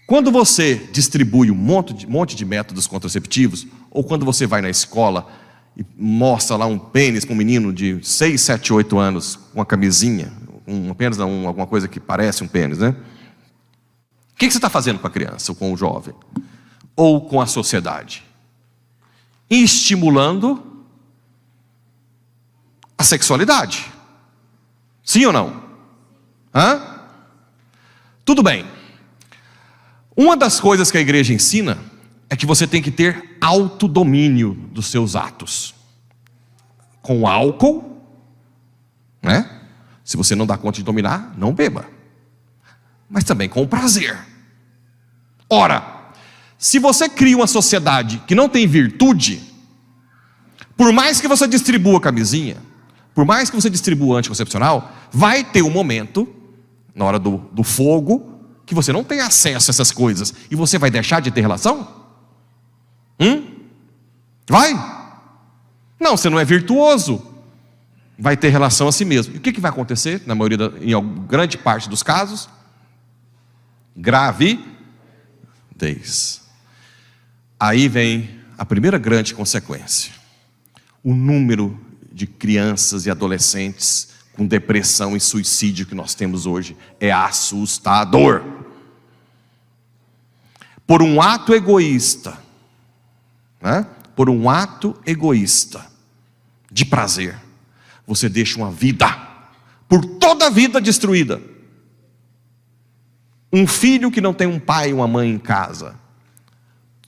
quando 0.07 0.31
você 0.31 0.77
distribui 0.93 1.51
um 1.51 1.55
monte 1.55 1.95
de, 1.95 2.07
monte 2.07 2.37
de 2.37 2.45
métodos 2.45 2.87
contraceptivos, 2.87 3.67
ou 3.91 4.05
quando 4.05 4.25
você 4.25 4.47
vai 4.47 4.61
na 4.61 4.69
escola 4.69 5.27
e 5.77 5.85
mostra 5.97 6.57
lá 6.57 6.67
um 6.67 6.79
pênis 6.79 7.25
para 7.25 7.35
um 7.35 7.37
menino 7.37 7.73
de 7.73 7.99
6, 8.03 8.41
7, 8.41 8.73
8 8.73 8.99
anos, 8.99 9.37
com 9.37 9.59
uma 9.59 9.67
camisinha, 9.67 10.33
um 10.67 10.95
não, 11.17 11.47
alguma 11.47 11.67
coisa 11.67 11.89
que 11.89 11.99
parece 11.99 12.45
um 12.45 12.49
pênis, 12.49 12.79
né? 12.79 12.95
O 14.35 14.39
que, 14.39 14.47
que 14.47 14.53
você 14.53 14.59
está 14.59 14.69
fazendo 14.69 14.99
com 14.99 15.07
a 15.07 15.11
criança, 15.11 15.53
ou 15.53 15.57
com 15.57 15.73
o 15.73 15.77
jovem? 15.77 16.15
Ou 16.95 17.23
com 17.23 17.41
a 17.41 17.47
sociedade? 17.47 18.23
Estimulando 19.49 20.76
a 22.99 23.05
sexualidade. 23.05 23.93
Sim 25.05 25.27
ou 25.27 25.33
não? 25.33 25.63
Hã? 26.55 27.01
Tudo 28.25 28.43
bem. 28.43 28.67
Uma 30.17 30.37
das 30.37 30.59
coisas 30.59 30.91
que 30.91 30.99
a 30.99 31.01
igreja 31.01 31.33
ensina 31.33 31.79
é 32.29 32.37
que 32.37 32.47
você 32.47 32.67
tem 32.67 32.83
que 32.83 32.91
ter 32.91 33.37
autodomínio 33.41 34.55
dos 34.73 34.87
seus 34.87 35.15
atos. 35.15 35.75
Com 37.03 37.29
álcool, 37.29 38.03
né? 39.23 39.61
Se 40.05 40.17
você 40.17 40.35
não 40.35 40.47
dá 40.47 40.57
conta 40.57 40.79
de 40.79 40.85
dominar, 40.85 41.35
não 41.37 41.53
beba. 41.53 41.87
Mas 43.09 43.25
também 43.25 43.49
com 43.49 43.67
prazer. 43.67 44.19
Ora, 45.49 46.13
se 46.59 46.79
você 46.79 47.09
cria 47.09 47.37
uma 47.37 47.47
sociedade 47.47 48.23
que 48.27 48.35
não 48.35 48.49
tem 48.49 48.67
virtude, 48.67 49.41
por 50.77 50.93
mais 50.93 51.21
que 51.21 51.29
você 51.29 51.47
distribua 51.47 52.01
camisinha, 52.01 52.57
por 53.17 53.25
mais 53.25 53.49
que 53.49 53.57
você 53.57 53.71
distribua 53.71 54.19
anticoncepcional, 54.19 54.93
vai 55.11 55.43
ter 55.43 55.63
um 55.63 55.71
momento, 55.71 56.29
na 56.95 57.07
hora 57.07 57.19
do, 57.19 57.39
do 57.51 57.63
fogo, 57.63 58.39
que 58.67 58.75
você 58.75 58.93
não 58.93 59.03
tem 59.03 59.23
acesso 59.23 59.71
a 59.71 59.73
essas 59.73 59.91
coisas 59.91 60.35
e 60.51 60.55
você 60.55 60.77
vai 60.77 60.91
deixar 60.91 61.21
de 61.21 61.31
ter 61.31 61.41
relação? 61.41 62.05
Hum? 63.19 63.55
Vai? 64.47 64.75
Não, 65.99 66.15
você 66.15 66.29
não 66.29 66.39
é 66.39 66.45
virtuoso. 66.45 67.27
Vai 68.19 68.37
ter 68.37 68.51
relação 68.51 68.87
a 68.87 68.93
si 68.93 69.07
mesmo. 69.07 69.35
E 69.35 69.39
o 69.39 69.41
que, 69.41 69.51
que 69.51 69.63
vai 69.63 69.71
acontecer, 69.71 70.23
na 70.27 70.35
maioria, 70.35 70.59
da, 70.59 70.67
em 70.79 70.93
grande 71.27 71.57
parte 71.57 71.89
dos 71.89 72.03
casos? 72.03 72.51
Gravidez. 73.97 74.67
Aí 77.59 77.89
vem 77.89 78.41
a 78.59 78.67
primeira 78.67 78.99
grande 78.99 79.35
consequência. 79.35 80.13
O 81.03 81.15
número 81.15 81.86
de 82.17 82.27
crianças 82.27 83.05
e 83.05 83.11
adolescentes 83.11 84.09
com 84.33 84.47
depressão 84.47 85.15
e 85.15 85.21
suicídio 85.21 85.85
que 85.85 85.95
nós 85.95 86.15
temos 86.15 86.47
hoje 86.47 86.75
é 86.99 87.13
assustador. 87.13 88.43
Por 90.87 91.03
um 91.03 91.21
ato 91.21 91.53
egoísta, 91.53 92.39
né? 93.61 93.87
por 94.15 94.31
um 94.31 94.49
ato 94.49 94.99
egoísta 95.05 95.85
de 96.73 96.87
prazer, 96.87 97.37
você 98.07 98.31
deixa 98.31 98.57
uma 98.57 98.71
vida, 98.71 99.07
por 99.87 100.03
toda 100.03 100.47
a 100.47 100.51
vida 100.51 100.81
destruída. 100.81 101.39
Um 103.53 103.67
filho 103.67 104.11
que 104.11 104.23
não 104.23 104.33
tem 104.33 104.47
um 104.47 104.59
pai 104.59 104.89
e 104.89 104.95
uma 104.95 105.07
mãe 105.07 105.29
em 105.29 105.39
casa, 105.39 105.97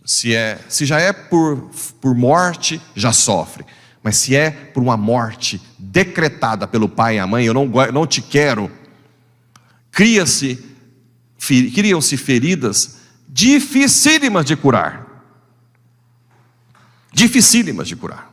se, 0.05 0.35
é, 0.35 0.63
se 0.69 0.85
já 0.85 1.01
é 1.01 1.15
por, 1.15 1.71
por 1.99 2.15
morte, 2.15 2.79
já 2.95 3.11
sofre. 3.11 3.65
Mas 4.09 4.17
se 4.17 4.35
é 4.35 4.51
por 4.51 4.83
uma 4.83 4.97
morte 4.97 5.61
decretada 5.79 6.67
pelo 6.67 6.89
pai 6.89 7.17
e 7.17 7.19
a 7.19 7.27
mãe, 7.27 7.45
eu 7.45 7.53
não, 7.53 7.67
não 7.93 8.07
te 8.07 8.23
quero, 8.23 8.73
cria-se, 9.91 10.67
criam-se 11.37 12.17
feridas 12.17 13.01
dificílimas 13.29 14.47
de 14.47 14.57
curar. 14.57 15.07
Dificílimas 17.13 17.87
de 17.87 17.97
curar. 17.97 18.33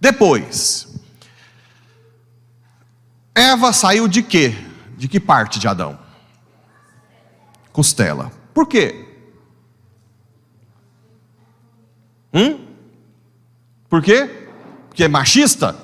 Depois, 0.00 0.88
Eva 3.34 3.70
saiu 3.74 4.08
de 4.08 4.22
quê? 4.22 4.54
De 4.96 5.08
que 5.08 5.20
parte 5.20 5.58
de 5.58 5.68
Adão? 5.68 5.98
Costela. 7.70 8.32
Por 8.54 8.66
quê? 8.66 9.06
Hum? 12.32 12.69
Por 13.90 14.00
quê? 14.00 14.30
Porque 14.88 15.04
é 15.04 15.08
machista? 15.08 15.76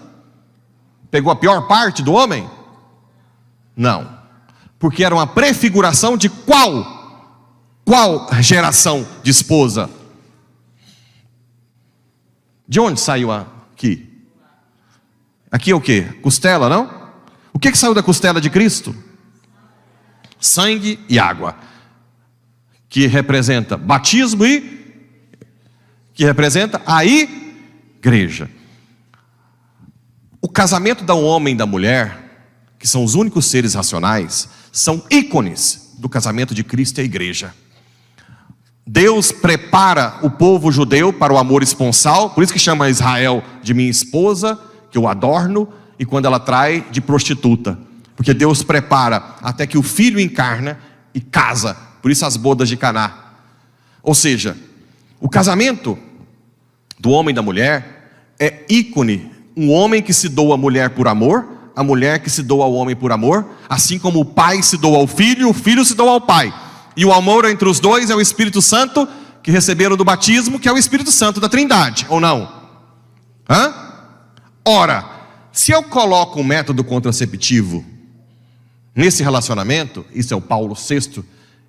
Pegou 1.11 1.33
a 1.33 1.37
pior 1.37 1.67
parte 1.67 2.03
do 2.03 2.13
homem? 2.13 2.49
Não. 3.77 4.17
Porque 4.79 5.05
era 5.05 5.15
uma 5.15 5.27
prefiguração 5.27 6.17
de 6.17 6.29
qual? 6.31 6.95
Qual 7.85 8.29
geração 8.41 9.07
de 9.23 9.31
esposa? 9.31 9.91
De 12.67 12.79
onde 12.79 13.01
saiu 13.01 13.33
aqui? 13.33 14.09
Aqui 15.51 15.73
é 15.73 15.75
o 15.75 15.81
que? 15.81 16.03
Costela, 16.23 16.69
não? 16.69 17.11
O 17.53 17.59
que, 17.59 17.73
que 17.73 17.79
saiu 17.79 17.95
da 17.95 18.03
costela 18.03 18.41
de 18.41 18.51
Cristo? 18.51 18.95
Sangue 20.39 21.01
e 21.09 21.19
água. 21.19 21.57
Que 22.89 23.07
representa 23.07 23.77
batismo 23.77 24.45
e. 24.45 24.77
Que 26.13 26.25
representa 26.25 26.83
a 26.85 27.05
igreja. 28.07 28.49
O 30.41 30.49
casamento 30.49 31.03
do 31.03 31.19
homem 31.19 31.55
e 31.55 31.57
da 31.57 31.67
mulher, 31.67 32.17
que 32.79 32.87
são 32.87 33.03
os 33.03 33.17
únicos 33.17 33.47
seres 33.47 33.75
racionais, 33.75 34.49
são 34.71 35.03
ícones 35.11 35.95
do 35.99 36.09
casamento 36.09 36.55
de 36.55 36.63
Cristo 36.63 36.99
e 36.99 37.01
a 37.01 37.05
igreja. 37.05 37.53
Deus 38.87 39.33
prepara 39.33 40.21
o 40.23 40.31
povo 40.31 40.71
judeu 40.71 41.13
para 41.13 41.33
o 41.33 41.39
amor 41.39 41.65
esponsal, 41.65 42.31
por 42.31 42.45
isso 42.45 42.53
que 42.53 42.61
chama 42.61 42.89
Israel 42.89 43.43
de 43.61 43.75
minha 43.75 43.91
esposa, 43.91 44.57
que 44.89 44.97
eu 44.97 45.09
adorno, 45.09 45.69
e 45.99 46.05
quando 46.05 46.27
ela 46.27 46.39
trai, 46.39 46.87
de 46.93 47.01
prostituta. 47.01 47.77
Porque 48.15 48.33
Deus 48.33 48.63
prepara 48.63 49.35
até 49.43 49.67
que 49.67 49.77
o 49.77 49.83
filho 49.83 50.21
encarna 50.21 50.79
e 51.13 51.21
casa. 51.21 51.77
Por 52.01 52.13
isso 52.13 52.25
as 52.25 52.37
bodas 52.37 52.69
de 52.69 52.77
Caná. 52.77 53.33
Ou 54.01 54.15
seja, 54.15 54.57
o 55.19 55.29
casamento 55.29 55.99
do 57.01 57.11
homem 57.11 57.33
e 57.33 57.35
da 57.35 57.43
mulher 57.43 57.96
é 58.39 58.65
ícone. 58.69 59.31
Um 59.57 59.71
homem 59.73 60.03
que 60.03 60.13
se 60.13 60.29
doa 60.29 60.55
à 60.55 60.57
mulher 60.57 60.91
por 60.91 61.09
amor, 61.09 61.47
a 61.75 61.83
mulher 61.83 62.21
que 62.21 62.31
se 62.31 62.43
doa 62.43 62.65
ao 62.65 62.75
homem 62.75 62.97
por 62.97 63.13
amor, 63.13 63.47
assim 63.69 63.99
como 63.99 64.21
o 64.21 64.25
pai 64.25 64.63
se 64.63 64.77
doa 64.77 64.99
ao 64.99 65.07
filho, 65.07 65.49
o 65.49 65.55
filho 65.55 65.85
se 65.85 65.95
doa 65.95 66.13
ao 66.13 66.21
pai. 66.21 66.53
E 66.97 67.05
o 67.05 67.13
amor 67.13 67.45
entre 67.45 67.69
os 67.69 67.79
dois 67.79 68.11
é 68.11 68.15
o 68.15 68.21
Espírito 68.21 68.63
Santo 68.63 69.07
que 69.43 69.51
receberam 69.51 69.97
do 69.97 70.05
batismo, 70.05 70.59
que 70.59 70.69
é 70.69 70.73
o 70.73 70.79
Espírito 70.79 71.13
Santo 71.13 71.39
da 71.39 71.49
Trindade, 71.49 72.07
ou 72.09 72.19
não? 72.19 72.51
Hã? 73.49 73.73
Ora, 74.65 75.05
se 75.53 75.71
eu 75.71 75.83
coloco 75.85 76.41
um 76.41 76.45
método 76.45 76.83
contraceptivo 76.83 77.85
nesse 78.95 79.23
relacionamento, 79.23 80.05
isso 80.13 80.35
é 80.35 80.37
o 80.37 80.41
Paulo 80.41 80.75
VI, 80.75 81.23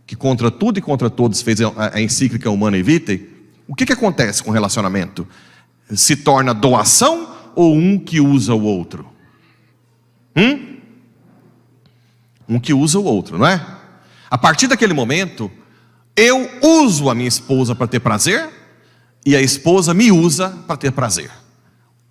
que 0.08 0.16
contra 0.16 0.50
tudo 0.50 0.80
e 0.80 0.82
contra 0.82 1.10
todos 1.10 1.42
fez 1.42 1.60
a 1.62 2.02
encíclica 2.02 2.50
Humana 2.50 2.82
Vitae, 2.82 3.30
o 3.68 3.76
que, 3.76 3.86
que 3.86 3.94
acontece 3.94 4.42
com 4.42 4.50
o 4.50 4.54
relacionamento? 4.54 5.28
Se 5.94 6.16
torna 6.16 6.54
doação 6.54 7.36
ou 7.56 7.76
um 7.76 7.98
que 7.98 8.20
usa 8.20 8.54
o 8.54 8.64
outro? 8.64 9.08
Hum? 10.36 10.78
Um 12.48 12.60
que 12.60 12.74
usa 12.74 13.00
o 13.00 13.04
outro, 13.04 13.38
não 13.38 13.48
é? 13.48 13.66
A 14.30 14.38
partir 14.38 14.68
daquele 14.68 14.94
momento, 14.94 15.52
eu 16.16 16.50
uso 16.62 17.10
a 17.10 17.16
minha 17.16 17.28
esposa 17.28 17.74
para 17.74 17.88
ter 17.88 18.00
prazer 18.00 18.50
e 19.26 19.36
a 19.36 19.42
esposa 19.42 19.94
me 19.94 20.12
usa 20.12 20.50
para 20.68 20.78
ter 20.78 20.92
prazer. 20.92 21.32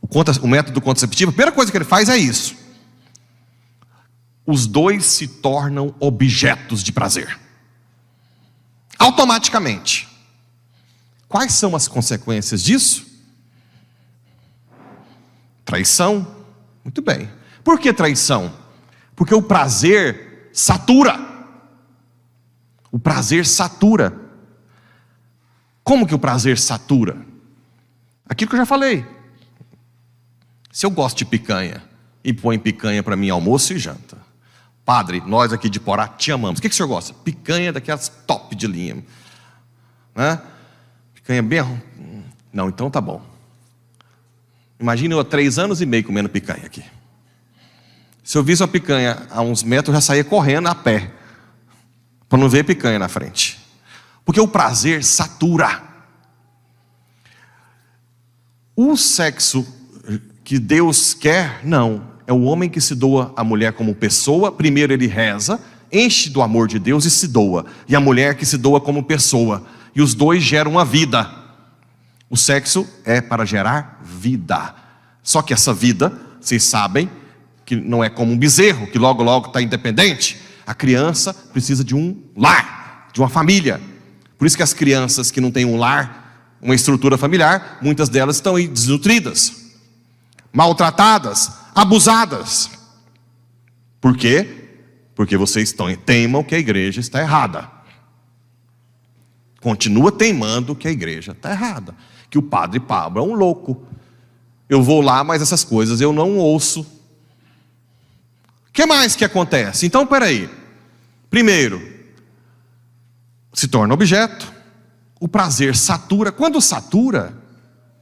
O, 0.01 0.07
contra, 0.07 0.39
o 0.43 0.49
método 0.49 0.81
contraceptivo, 0.81 1.31
a 1.31 1.33
primeira 1.33 1.53
coisa 1.53 1.71
que 1.71 1.77
ele 1.77 1.85
faz 1.85 2.09
é 2.09 2.17
isso. 2.17 2.57
Os 4.47 4.67
dois 4.67 5.05
se 5.07 5.27
tornam 5.27 5.95
objetos 5.99 6.83
de 6.83 6.93
prazer. 6.93 7.39
Automaticamente. 8.99 10.09
Quais 11.29 11.53
são 11.53 11.75
as 11.75 11.89
consequências 11.89 12.63
disso? 12.63 13.16
Traição. 15.67 16.27
Muito 16.83 17.03
bem. 17.03 17.29
Por 17.63 17.79
que 17.79 17.93
traição? 17.93 18.55
Porque 19.17 19.35
o 19.35 19.43
prazer 19.43 20.49
satura. 20.53 21.19
O 22.91 22.99
prazer 22.99 23.45
satura. 23.45 24.19
Como 25.83 26.07
que 26.07 26.15
o 26.15 26.19
prazer 26.19 26.59
satura? 26.59 27.17
Aquilo 28.29 28.49
que 28.49 28.55
eu 28.55 28.61
já 28.61 28.67
falei. 28.67 29.05
Se 30.73 30.87
eu 30.87 30.91
gosto 30.91 31.19
de 31.19 31.25
picanha 31.25 31.83
e 32.23 32.33
põe 32.33 32.59
picanha 32.59 33.03
para 33.03 33.17
mim 33.17 33.29
almoço 33.29 33.73
e 33.73 33.79
janta. 33.79 34.17
Padre, 34.85 35.21
nós 35.27 35.53
aqui 35.53 35.69
de 35.69 35.81
Porá 35.81 36.07
te 36.07 36.31
amamos. 36.31 36.61
O 36.61 36.63
que, 36.63 36.69
que 36.69 36.75
o 36.75 36.77
senhor 36.77 36.89
gosta? 36.89 37.13
Picanha 37.13 37.73
daquelas 37.73 38.09
top 38.09 38.55
de 38.55 38.69
linha. 38.69 39.03
Né? 40.15 40.41
Picanha 41.13 41.43
bem. 41.43 41.83
Não, 42.53 42.69
então 42.69 42.89
tá 42.89 43.01
bom. 43.01 43.36
Imagine 44.79 45.15
eu 45.15 45.21
há 45.21 45.25
três 45.25 45.59
anos 45.59 45.81
e 45.81 45.87
meio 45.87 46.05
comendo 46.05 46.29
picanha 46.29 46.67
aqui. 46.67 46.85
Se 48.23 48.37
eu 48.37 48.43
visse 48.43 48.63
uma 48.63 48.69
picanha 48.69 49.27
a 49.31 49.41
uns 49.41 49.63
metros, 49.63 49.95
eu 49.95 50.01
já 50.01 50.01
saía 50.01 50.25
correndo 50.25 50.67
a 50.67 50.75
pé. 50.75 51.13
Para 52.29 52.39
não 52.39 52.49
ver 52.49 52.65
picanha 52.65 52.99
na 52.99 53.09
frente. 53.09 53.59
Porque 54.25 54.41
o 54.41 54.49
prazer 54.49 55.05
satura. 55.05 55.83
O 58.75 58.97
sexo 58.97 59.67
que 60.45 60.59
Deus 60.59 61.15
quer, 61.15 61.61
não. 61.65 62.17
É 62.27 62.33
o 62.33 62.43
homem 62.43 62.69
que 62.69 62.81
se 62.81 62.95
doa 62.95 63.33
à 63.37 63.45
mulher 63.45 63.73
como 63.73 63.95
pessoa. 63.95 64.51
Primeiro 64.51 64.93
ele 64.93 65.07
reza, 65.07 65.61
enche 65.93 66.29
do 66.29 66.43
amor 66.43 66.67
de 66.67 66.79
Deus 66.79 67.05
e 67.05 67.11
se 67.11 67.29
doa. 67.29 67.65
E 67.89 67.95
a 67.95 68.01
mulher 68.01 68.35
que 68.35 68.45
se 68.45 68.59
doa 68.59 68.81
como 68.81 69.05
pessoa. 69.05 69.65
E 69.95 70.03
os 70.03 70.15
dois 70.15 70.43
geram 70.43 70.73
uma 70.73 70.85
vida. 70.85 71.46
O 72.29 72.37
sexo 72.37 72.87
é 73.05 73.21
para 73.21 73.45
gerar 73.45 74.01
vida. 74.03 74.75
Só 75.23 75.43
que 75.43 75.53
essa 75.53 75.73
vida, 75.73 76.13
vocês 76.41 76.65
sabem, 76.65 77.11
que 77.65 77.77
não 77.77 78.03
é 78.03 78.09
como 78.09 78.33
um 78.33 78.39
bezerro, 78.39 78.87
que 78.87 78.99
logo 78.99 79.23
logo 79.23 79.49
está 79.49 79.61
independente. 79.61 80.41
A 80.67 80.75
criança 80.75 81.35
precisa 81.35 81.85
de 81.85 81.95
um 81.95 82.21
lar, 82.37 83.09
de 83.13 83.21
uma 83.21 83.29
família. 83.29 83.81
Por 84.39 84.47
isso 84.47 84.57
que 84.57 84.63
as 84.63 84.73
crianças 84.73 85.31
que 85.31 85.41
não 85.41 85.51
têm 85.51 85.65
um 85.65 85.77
lar, 85.77 86.57
uma 86.61 86.75
estrutura 86.75 87.17
familiar, 87.17 87.79
muitas 87.81 88.09
delas 88.09 88.37
estão 88.37 88.55
desnutridas, 88.55 89.73
maltratadas, 90.53 91.51
abusadas. 91.75 92.71
Por 94.01 94.17
quê? 94.17 94.69
Porque 95.15 95.37
vocês 95.37 95.75
teimam 96.05 96.45
que 96.45 96.55
a 96.55 96.59
igreja 96.59 97.01
está 97.01 97.21
errada. 97.21 97.71
Continua 99.61 100.13
teimando 100.13 100.77
que 100.77 100.87
a 100.87 100.91
igreja 100.91 101.33
está 101.33 101.51
errada. 101.51 101.95
Que 102.31 102.39
o 102.39 102.43
padre 102.43 102.81
Pablo 102.81 103.23
é 103.23 103.27
um 103.27 103.35
louco. 103.35 103.83
Eu 104.69 104.83
vou 104.83 105.01
lá, 105.01 105.23
mas 105.23 105.43
essas 105.43 105.63
coisas 105.63 106.01
eu 106.01 106.13
não 106.13 106.37
ouço. 106.37 106.81
O 108.69 108.73
que 108.73 108.85
mais 108.85 109.15
que 109.15 109.25
acontece? 109.25 109.87
Então, 109.87 110.07
peraí. 110.07 110.51
Primeiro, 111.31 111.81
se 113.53 113.69
torna 113.69 113.95
objeto. 113.95 114.53
O 115.19 115.27
prazer 115.27 115.75
satura. 115.77 116.31
Quando 116.31 116.61
satura, 116.61 117.35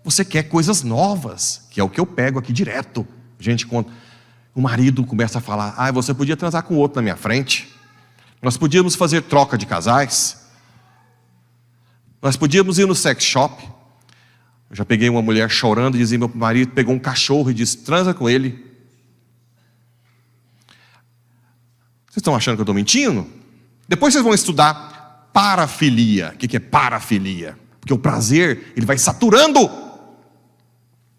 você 0.02 0.24
quer 0.24 0.44
coisas 0.44 0.82
novas, 0.82 1.66
que 1.70 1.80
é 1.80 1.84
o 1.84 1.88
que 1.88 2.00
eu 2.00 2.06
pego 2.06 2.38
aqui 2.38 2.52
direto. 2.52 3.06
Gente, 3.38 3.66
quando 3.66 3.88
o 4.54 4.60
marido 4.60 5.04
começa 5.04 5.38
a 5.38 5.40
falar: 5.40 5.74
Ah, 5.76 5.90
você 5.90 6.12
podia 6.12 6.36
transar 6.36 6.62
com 6.62 6.76
outro 6.76 6.96
na 6.96 7.02
minha 7.02 7.16
frente. 7.16 7.72
Nós 8.42 8.56
podíamos 8.56 8.94
fazer 8.94 9.22
troca 9.22 9.56
de 9.56 9.64
casais. 9.64 10.44
Nós 12.20 12.36
podíamos 12.36 12.78
ir 12.78 12.86
no 12.86 12.94
sex 12.94 13.24
shop. 13.24 13.73
Eu 14.74 14.78
já 14.78 14.84
peguei 14.84 15.08
uma 15.08 15.22
mulher 15.22 15.48
chorando 15.48 15.94
e 15.94 15.98
dizia: 15.98 16.18
Meu 16.18 16.28
marido 16.34 16.72
pegou 16.72 16.92
um 16.92 16.98
cachorro 16.98 17.48
e 17.48 17.54
disse: 17.54 17.76
Transa 17.76 18.12
com 18.12 18.28
ele. 18.28 18.58
Vocês 22.06 22.16
estão 22.16 22.34
achando 22.34 22.56
que 22.56 22.60
eu 22.60 22.64
estou 22.64 22.74
mentindo? 22.74 23.24
Depois 23.88 24.12
vocês 24.12 24.24
vão 24.24 24.34
estudar 24.34 25.30
parafilia. 25.32 26.32
O 26.34 26.38
que 26.38 26.56
é 26.56 26.58
parafilia? 26.58 27.56
Porque 27.78 27.94
o 27.94 27.98
prazer, 27.98 28.72
ele 28.76 28.84
vai 28.84 28.98
saturando. 28.98 29.70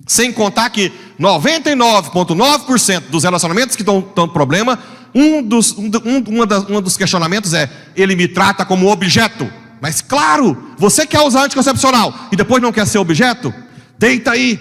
Sem 0.06 0.34
contar 0.34 0.70
que 0.70 0.92
99,9% 1.18 3.04
dos 3.04 3.24
relacionamentos 3.24 3.78
que 3.78 3.84
estão 3.84 4.02
com 4.02 4.28
problema, 4.28 4.78
um 5.14 5.42
dos, 5.42 5.72
um, 5.78 5.90
um, 6.28 6.46
das, 6.46 6.70
um 6.70 6.82
dos 6.82 6.98
questionamentos 6.98 7.54
é: 7.54 7.72
ele 7.96 8.18
me 8.18 8.28
trata 8.28 8.66
como 8.66 8.92
objeto. 8.92 9.50
Mas 9.86 10.02
claro, 10.02 10.74
você 10.80 11.06
quer 11.06 11.22
usar 11.22 11.44
anticoncepcional 11.44 12.12
e 12.32 12.36
depois 12.36 12.60
não 12.60 12.72
quer 12.72 12.88
ser 12.88 12.98
objeto? 12.98 13.54
Deita 14.00 14.32
aí, 14.32 14.60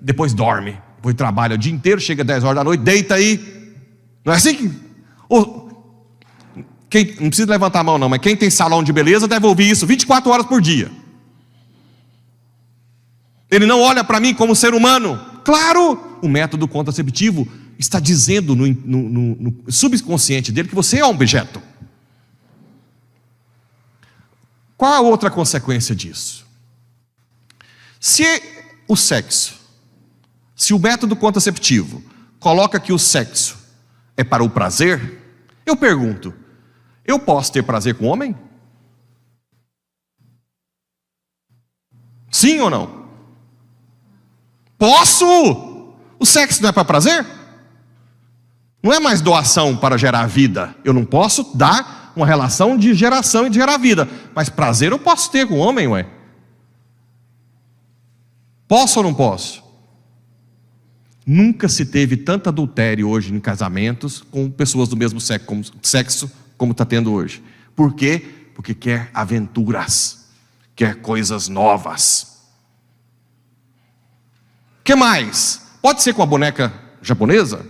depois 0.00 0.32
dorme, 0.32 0.78
depois 0.96 1.14
trabalha 1.14 1.56
o 1.56 1.58
dia 1.58 1.70
inteiro, 1.70 2.00
chega 2.00 2.24
10 2.24 2.42
horas 2.42 2.56
da 2.56 2.64
noite, 2.64 2.80
deita 2.80 3.16
aí. 3.16 3.74
Não 4.24 4.32
é 4.32 4.36
assim 4.36 4.54
que. 4.54 4.70
quem, 6.88 7.04
não 7.20 7.28
precisa 7.28 7.50
levantar 7.50 7.80
a 7.80 7.84
mão, 7.84 7.98
não, 7.98 8.08
mas 8.08 8.20
quem 8.20 8.34
tem 8.34 8.48
salão 8.48 8.82
de 8.82 8.94
beleza 8.94 9.28
deve 9.28 9.46
ouvir 9.46 9.68
isso 9.68 9.86
24 9.86 10.30
horas 10.30 10.46
por 10.46 10.58
dia. 10.58 10.90
Ele 13.50 13.66
não 13.66 13.78
olha 13.78 14.02
para 14.02 14.20
mim 14.20 14.32
como 14.32 14.56
ser 14.56 14.72
humano. 14.72 15.20
Claro, 15.44 16.18
o 16.22 16.28
método 16.30 16.66
contraceptivo 16.66 17.46
está 17.78 18.00
dizendo 18.00 18.56
no, 18.56 18.66
no, 18.66 19.36
no, 19.38 19.54
subconsciente 19.68 20.50
dele 20.50 20.68
que 20.68 20.74
você 20.74 21.00
é 21.00 21.04
um 21.04 21.10
objeto. 21.10 21.60
Qual 24.82 24.92
a 24.92 25.00
outra 25.00 25.30
consequência 25.30 25.94
disso? 25.94 26.44
Se 28.00 28.24
o 28.88 28.96
sexo, 28.96 29.54
se 30.56 30.74
o 30.74 30.78
método 30.80 31.14
contraceptivo 31.14 32.02
coloca 32.40 32.80
que 32.80 32.92
o 32.92 32.98
sexo 32.98 33.56
é 34.16 34.24
para 34.24 34.42
o 34.42 34.50
prazer, 34.50 35.22
eu 35.64 35.76
pergunto: 35.76 36.34
eu 37.04 37.16
posso 37.16 37.52
ter 37.52 37.62
prazer 37.62 37.94
com 37.94 38.06
homem? 38.06 38.36
Sim 42.28 42.58
ou 42.58 42.68
não? 42.68 43.06
Posso! 44.76 45.24
O 46.18 46.26
sexo 46.26 46.60
não 46.60 46.70
é 46.70 46.72
para 46.72 46.84
prazer? 46.84 47.24
Não 48.82 48.92
é 48.92 48.98
mais 48.98 49.20
doação 49.20 49.76
para 49.76 49.96
gerar 49.96 50.26
vida. 50.26 50.74
Eu 50.84 50.92
não 50.92 51.04
posso 51.04 51.56
dar 51.56 52.01
uma 52.14 52.26
relação 52.26 52.76
de 52.76 52.94
geração 52.94 53.46
e 53.46 53.50
de 53.50 53.56
gerar 53.56 53.78
vida. 53.78 54.08
Mas 54.34 54.48
prazer 54.48 54.92
eu 54.92 54.98
posso 54.98 55.30
ter 55.30 55.46
com 55.46 55.54
o 55.54 55.58
homem, 55.58 55.88
ué. 55.88 56.06
Posso 58.66 58.98
ou 58.98 59.04
não 59.04 59.14
posso? 59.14 59.62
Nunca 61.26 61.68
se 61.68 61.86
teve 61.86 62.16
tanto 62.16 62.48
adultério 62.48 63.08
hoje 63.08 63.32
em 63.32 63.40
casamentos 63.40 64.22
com 64.30 64.50
pessoas 64.50 64.88
do 64.88 64.96
mesmo 64.96 65.20
sexo 65.20 66.30
como 66.56 66.72
está 66.72 66.84
tendo 66.84 67.12
hoje. 67.12 67.42
Por 67.76 67.94
quê? 67.94 68.24
Porque 68.54 68.74
quer 68.74 69.10
aventuras, 69.14 70.26
quer 70.74 70.96
coisas 70.96 71.48
novas 71.48 72.32
que 74.84 74.94
mais? 74.94 75.62
Pode 75.80 76.02
ser 76.02 76.12
com 76.12 76.22
a 76.22 76.26
boneca 76.26 76.72
japonesa? 77.00 77.64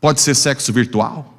Pode 0.00 0.20
ser 0.20 0.34
sexo 0.34 0.72
virtual? 0.72 1.34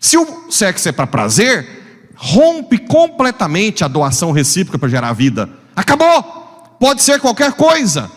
Se 0.00 0.16
o 0.16 0.50
sexo 0.50 0.88
é 0.88 0.92
para 0.92 1.06
prazer, 1.06 2.10
rompe 2.16 2.78
completamente 2.78 3.84
a 3.84 3.88
doação 3.88 4.32
recíproca 4.32 4.78
para 4.78 4.88
gerar 4.88 5.12
vida. 5.12 5.48
Acabou! 5.76 6.22
Pode 6.80 7.02
ser 7.02 7.20
qualquer 7.20 7.52
coisa. 7.52 8.10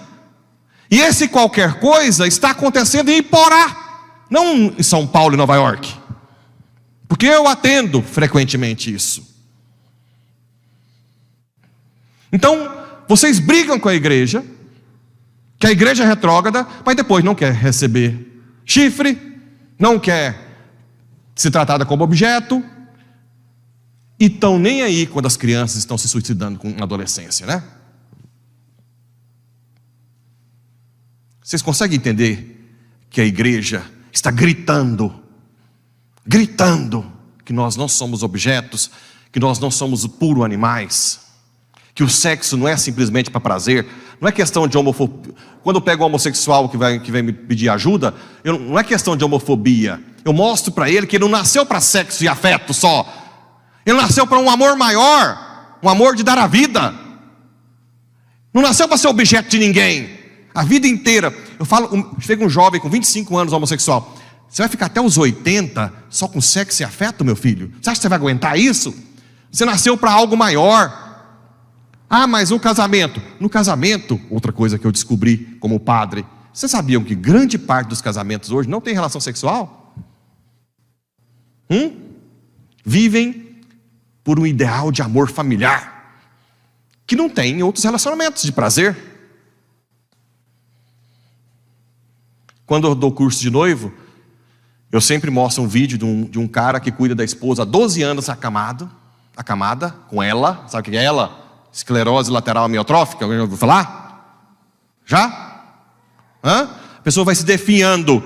E 0.90 1.02
esse 1.02 1.28
qualquer 1.28 1.82
coisa 1.82 2.26
está 2.26 2.52
acontecendo 2.52 3.10
em 3.10 3.18
Iporá, 3.18 4.24
não 4.30 4.74
em 4.78 4.82
São 4.84 5.06
Paulo 5.06 5.34
e 5.34 5.38
Nova 5.38 5.56
York. 5.56 5.94
Porque 7.10 7.26
eu 7.26 7.48
atendo 7.48 8.02
frequentemente 8.02 8.94
isso. 8.94 9.34
Então, 12.32 12.72
vocês 13.08 13.40
brigam 13.40 13.78
com 13.78 13.90
a 13.90 13.94
igreja, 13.94 14.44
que 15.60 15.68
a 15.68 15.72
igreja 15.72 16.04
é 16.04 16.08
retrógrada, 16.08 16.66
mas 16.86 16.96
depois 16.96 17.24
não 17.24 17.36
quer 17.36 17.54
receber 17.54 18.42
chifre, 18.66 19.20
não 19.78 20.00
quer 20.00 20.43
ser 21.36 21.52
tratada 21.52 21.86
como 21.86 22.04
objeto, 22.04 22.64
e 24.20 24.26
estão 24.26 24.60
nem 24.60 24.82
aí 24.82 25.06
quando 25.08 25.26
as 25.26 25.36
crianças 25.36 25.78
estão 25.78 25.98
se 25.98 26.08
suicidando 26.08 26.60
com 26.60 26.70
adolescência, 26.82 27.46
né? 27.46 27.64
Vocês 31.44 31.62
conseguem 31.62 31.98
entender 31.98 32.74
que 33.10 33.20
a 33.20 33.26
igreja 33.26 33.84
está 34.12 34.32
gritando, 34.32 35.14
gritando 36.26 37.12
que 37.44 37.52
nós 37.52 37.76
não 37.76 37.88
somos 37.88 38.24
objetos, 38.24 38.90
que 39.32 39.40
nós 39.40 39.60
não 39.60 39.70
somos 39.70 40.08
puro 40.08 40.44
animais, 40.44 41.20
que 41.94 42.04
o 42.04 42.10
sexo 42.10 42.58
não 42.58 42.68
é 42.68 42.76
simplesmente 42.76 43.30
para 43.30 43.40
prazer, 43.40 43.86
não 44.20 44.28
é 44.28 44.32
questão 44.32 44.68
de 44.68 44.78
homofobia. 44.78 45.34
Quando 45.62 45.78
eu 45.78 45.82
pego 45.82 46.04
um 46.04 46.08
homossexual 46.08 46.68
que 46.68 46.78
vem, 46.78 47.00
que 47.00 47.12
vem 47.12 47.22
me 47.22 47.34
pedir 47.34 47.70
ajuda, 47.70 48.14
eu, 48.44 48.58
não 48.58 48.80
é 48.80 48.84
questão 48.84 49.16
de 49.16 49.24
homofobia. 49.24 50.00
Eu 50.26 50.34
mostro 50.34 50.72
para 50.72 50.90
ele 50.90 51.06
que 51.06 51.18
ele 51.18 51.24
não 51.24 51.32
nasceu 51.32 51.66
para 51.66 51.80
sexo 51.80 52.24
e 52.24 52.28
afeto 52.28 52.74
só. 52.74 53.06
Ele 53.86 53.98
nasceu 53.98 54.26
para 54.26 54.40
um 54.40 54.50
amor 54.50 54.76
maior, 54.76 55.78
um 55.84 55.90
amor 55.90 56.16
de 56.16 56.24
dar 56.24 56.38
a 56.38 56.48
vida. 56.48 56.94
Não 58.54 58.62
nasceu 58.62 58.88
para 58.88 58.98
ser 58.98 59.08
objeto 59.08 59.50
de 59.50 59.60
ninguém. 59.60 60.10
A 60.56 60.64
vida 60.64 60.88
inteira. 60.88 61.36
Eu 61.60 61.66
falo, 61.66 62.16
chega 62.20 62.46
um 62.46 62.50
jovem 62.50 62.80
com 62.80 62.90
25 62.90 63.38
anos 63.38 63.54
homossexual. 63.54 64.16
Você 64.48 64.62
vai 64.62 64.70
ficar 64.70 64.86
até 64.86 65.02
os 65.02 65.18
80 65.18 65.92
só 66.10 66.28
com 66.28 66.40
sexo 66.40 66.82
e 66.84 66.86
afeto, 66.86 67.26
meu 67.26 67.36
filho? 67.36 67.74
Você 67.82 67.90
acha 67.90 68.00
que 68.00 68.04
você 68.04 68.10
vai 68.10 68.20
aguentar 68.20 68.58
isso? 68.58 68.94
Você 69.52 69.66
nasceu 69.66 69.98
para 69.98 70.12
algo 70.12 70.38
maior. 70.38 71.03
Ah, 72.16 72.28
mas 72.28 72.52
um 72.52 72.60
casamento. 72.60 73.20
No 73.40 73.50
casamento, 73.50 74.22
outra 74.30 74.54
coisa 74.54 74.78
que 74.78 74.86
eu 74.86 74.92
descobri 74.92 75.58
como 75.60 75.80
padre, 75.80 76.24
vocês 76.54 76.72
sabiam 76.72 77.04
que 77.04 77.16
grande 77.16 77.58
parte 77.58 77.88
dos 77.88 78.04
casamentos 78.04 78.52
hoje 78.52 78.70
não 78.70 78.80
tem 78.80 78.94
relação 78.94 79.20
sexual? 79.20 79.96
Hum? 81.68 82.12
Vivem 82.86 83.64
por 84.24 84.40
um 84.40 84.46
ideal 84.46 84.92
de 84.92 85.02
amor 85.02 85.28
familiar 85.28 86.22
que 87.08 87.16
não 87.16 87.28
tem 87.28 87.56
em 87.56 87.64
outros 87.64 87.84
relacionamentos 87.84 88.44
de 88.44 88.52
prazer. 88.52 88.96
Quando 92.68 92.88
eu 92.88 92.94
dou 92.94 93.12
curso 93.12 93.42
de 93.42 93.50
noivo, 93.50 93.92
eu 94.92 95.02
sempre 95.02 95.32
mostro 95.32 95.64
um 95.64 95.68
vídeo 95.68 95.98
de 95.98 96.06
um, 96.06 96.26
de 96.26 96.38
um 96.38 96.48
cara 96.48 96.80
que 96.80 96.92
cuida 96.92 97.16
da 97.16 97.24
esposa 97.24 97.64
há 97.64 97.66
12 97.66 98.04
anos 98.04 98.30
acamado, 98.30 98.88
acamada 99.36 99.90
com 100.12 100.22
ela, 100.22 100.64
sabe 100.68 100.90
o 100.90 100.92
que 100.92 100.96
é 100.96 101.04
ela? 101.04 101.43
Esclerose 101.74 102.30
lateral 102.30 102.64
amiotrófica, 102.64 103.26
alguém 103.26 103.40
já 103.40 103.44
ouviu 103.44 103.58
falar? 103.58 104.54
Já? 105.06 105.64
Hã? 106.44 106.70
A 106.98 107.02
pessoa 107.02 107.26
vai 107.26 107.36
se 107.36 107.44
definhando. 107.44 108.24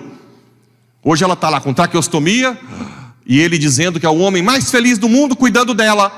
Hoje 1.03 1.23
ela 1.23 1.33
está 1.33 1.49
lá 1.49 1.61
com 1.61 1.73
traqueostomia 1.73 2.59
e 3.25 3.39
ele 3.39 3.57
dizendo 3.57 3.99
que 3.99 4.05
é 4.05 4.09
o 4.09 4.17
homem 4.19 4.43
mais 4.43 4.69
feliz 4.69 4.97
do 4.97 5.07
mundo 5.07 5.35
cuidando 5.35 5.73
dela. 5.73 6.11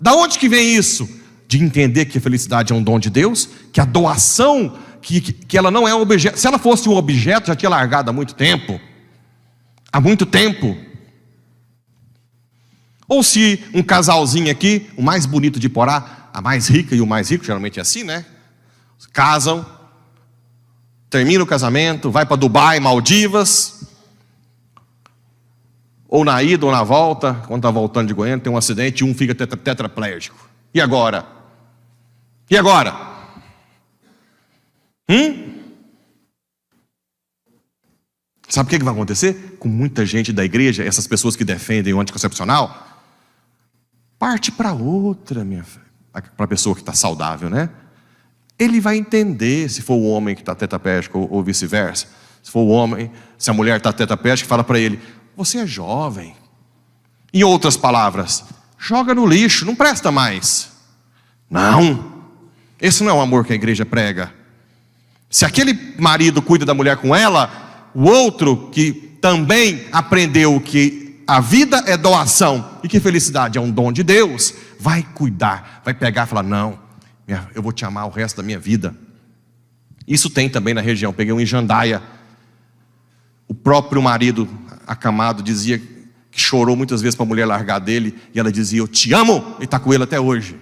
Da 0.00 0.14
onde 0.14 0.38
que 0.38 0.48
vem 0.48 0.76
isso? 0.76 1.08
De 1.48 1.62
entender 1.62 2.04
que 2.04 2.18
a 2.18 2.20
felicidade 2.20 2.72
é 2.72 2.76
um 2.76 2.82
dom 2.82 2.98
de 2.98 3.10
Deus, 3.10 3.48
que 3.72 3.80
a 3.80 3.84
doação, 3.84 4.76
que, 5.00 5.20
que, 5.20 5.32
que 5.32 5.58
ela 5.58 5.70
não 5.70 5.88
é 5.88 5.94
um 5.94 6.00
objeto. 6.00 6.38
Se 6.38 6.46
ela 6.46 6.58
fosse 6.58 6.88
um 6.88 6.94
objeto, 6.94 7.48
já 7.48 7.56
tinha 7.56 7.70
largado 7.70 8.10
há 8.10 8.12
muito 8.12 8.34
tempo. 8.34 8.80
Há 9.92 10.00
muito 10.00 10.26
tempo. 10.26 10.76
Ou 13.10 13.24
se 13.24 13.64
um 13.74 13.82
casalzinho 13.82 14.48
aqui, 14.48 14.88
o 14.96 15.02
mais 15.02 15.26
bonito 15.26 15.58
de 15.58 15.68
Porá, 15.68 16.28
a 16.32 16.40
mais 16.40 16.68
rica 16.68 16.94
e 16.94 17.00
o 17.00 17.06
mais 17.06 17.28
rico, 17.28 17.44
geralmente 17.44 17.80
é 17.80 17.82
assim, 17.82 18.04
né? 18.04 18.24
Casam, 19.12 19.66
termina 21.10 21.42
o 21.42 21.46
casamento, 21.46 22.08
vai 22.08 22.24
para 22.24 22.36
Dubai, 22.36 22.78
Maldivas, 22.78 23.84
ou 26.08 26.24
na 26.24 26.40
ida 26.40 26.64
ou 26.64 26.70
na 26.70 26.84
volta, 26.84 27.34
quando 27.48 27.58
está 27.58 27.70
voltando 27.72 28.06
de 28.06 28.14
Goiânia, 28.14 28.44
tem 28.44 28.52
um 28.52 28.56
acidente 28.56 29.00
e 29.00 29.04
um 29.04 29.12
fica 29.12 29.34
tetra, 29.34 29.56
tetraplégico. 29.56 30.48
E 30.72 30.80
agora? 30.80 31.26
E 32.48 32.56
agora? 32.56 32.94
Hum? 35.08 35.62
Sabe 38.48 38.68
o 38.68 38.70
que, 38.70 38.78
que 38.78 38.84
vai 38.84 38.94
acontecer? 38.94 39.56
Com 39.58 39.68
muita 39.68 40.06
gente 40.06 40.32
da 40.32 40.44
igreja, 40.44 40.84
essas 40.84 41.08
pessoas 41.08 41.34
que 41.34 41.44
defendem 41.44 41.92
o 41.92 42.00
anticoncepcional, 42.00 42.89
parte 44.20 44.52
para 44.52 44.74
outra, 44.74 45.42
minha 45.42 45.64
para 46.12 46.44
a 46.44 46.48
pessoa 46.48 46.74
que 46.74 46.82
está 46.82 46.92
saudável, 46.92 47.48
né? 47.48 47.70
Ele 48.58 48.78
vai 48.78 48.98
entender 48.98 49.70
se 49.70 49.80
for 49.80 49.94
o 49.94 50.04
homem 50.04 50.34
que 50.34 50.42
está 50.42 50.54
tetapégico 50.54 51.18
ou, 51.18 51.28
ou 51.32 51.42
vice-versa. 51.42 52.06
Se 52.42 52.50
for 52.50 52.60
o 52.60 52.68
homem, 52.68 53.10
se 53.38 53.48
a 53.48 53.54
mulher 53.54 53.78
está 53.78 53.92
tetapégica, 53.92 54.46
fala 54.46 54.62
para 54.62 54.78
ele: 54.78 55.00
Você 55.36 55.58
é 55.58 55.66
jovem. 55.66 56.36
Em 57.32 57.42
outras 57.44 57.76
palavras, 57.76 58.44
joga 58.76 59.14
no 59.14 59.24
lixo, 59.24 59.64
não 59.64 59.74
presta 59.74 60.10
mais. 60.12 60.70
Não, 61.48 62.24
esse 62.80 63.02
não 63.02 63.10
é 63.10 63.14
o 63.14 63.20
amor 63.20 63.46
que 63.46 63.52
a 63.52 63.56
igreja 63.56 63.86
prega. 63.86 64.34
Se 65.30 65.44
aquele 65.44 65.94
marido 65.96 66.42
cuida 66.42 66.66
da 66.66 66.74
mulher 66.74 66.96
com 66.96 67.14
ela, 67.14 67.88
o 67.94 68.04
outro 68.04 68.68
que 68.70 68.92
também 69.20 69.86
aprendeu 69.92 70.60
que 70.60 71.09
a 71.30 71.38
vida 71.38 71.84
é 71.86 71.96
doação 71.96 72.80
e 72.82 72.88
que 72.88 72.98
felicidade 72.98 73.56
é 73.56 73.60
um 73.60 73.70
dom 73.70 73.92
de 73.92 74.02
Deus, 74.02 74.52
vai 74.80 75.04
cuidar, 75.14 75.80
vai 75.84 75.94
pegar 75.94 76.24
e 76.24 76.26
falar: 76.26 76.42
Não, 76.42 76.76
eu 77.54 77.62
vou 77.62 77.70
te 77.70 77.84
amar 77.84 78.04
o 78.08 78.10
resto 78.10 78.38
da 78.38 78.42
minha 78.42 78.58
vida. 78.58 78.96
Isso 80.08 80.28
tem 80.28 80.50
também 80.50 80.74
na 80.74 80.80
região. 80.80 81.12
Peguei 81.12 81.32
um 81.32 81.40
em 81.40 81.46
Jandaia. 81.46 82.02
O 83.46 83.54
próprio 83.54 84.02
marido 84.02 84.48
acamado 84.84 85.40
dizia 85.40 85.78
que 85.78 86.40
chorou 86.40 86.74
muitas 86.74 87.00
vezes 87.00 87.14
para 87.14 87.24
a 87.24 87.28
mulher 87.28 87.46
largar 87.46 87.78
dele, 87.78 88.18
e 88.34 88.40
ela 88.40 88.50
dizia: 88.50 88.80
Eu 88.80 88.88
te 88.88 89.12
amo, 89.12 89.54
e 89.60 89.64
está 89.66 89.78
com 89.78 89.94
ele 89.94 90.02
até 90.02 90.18
hoje. 90.18 90.58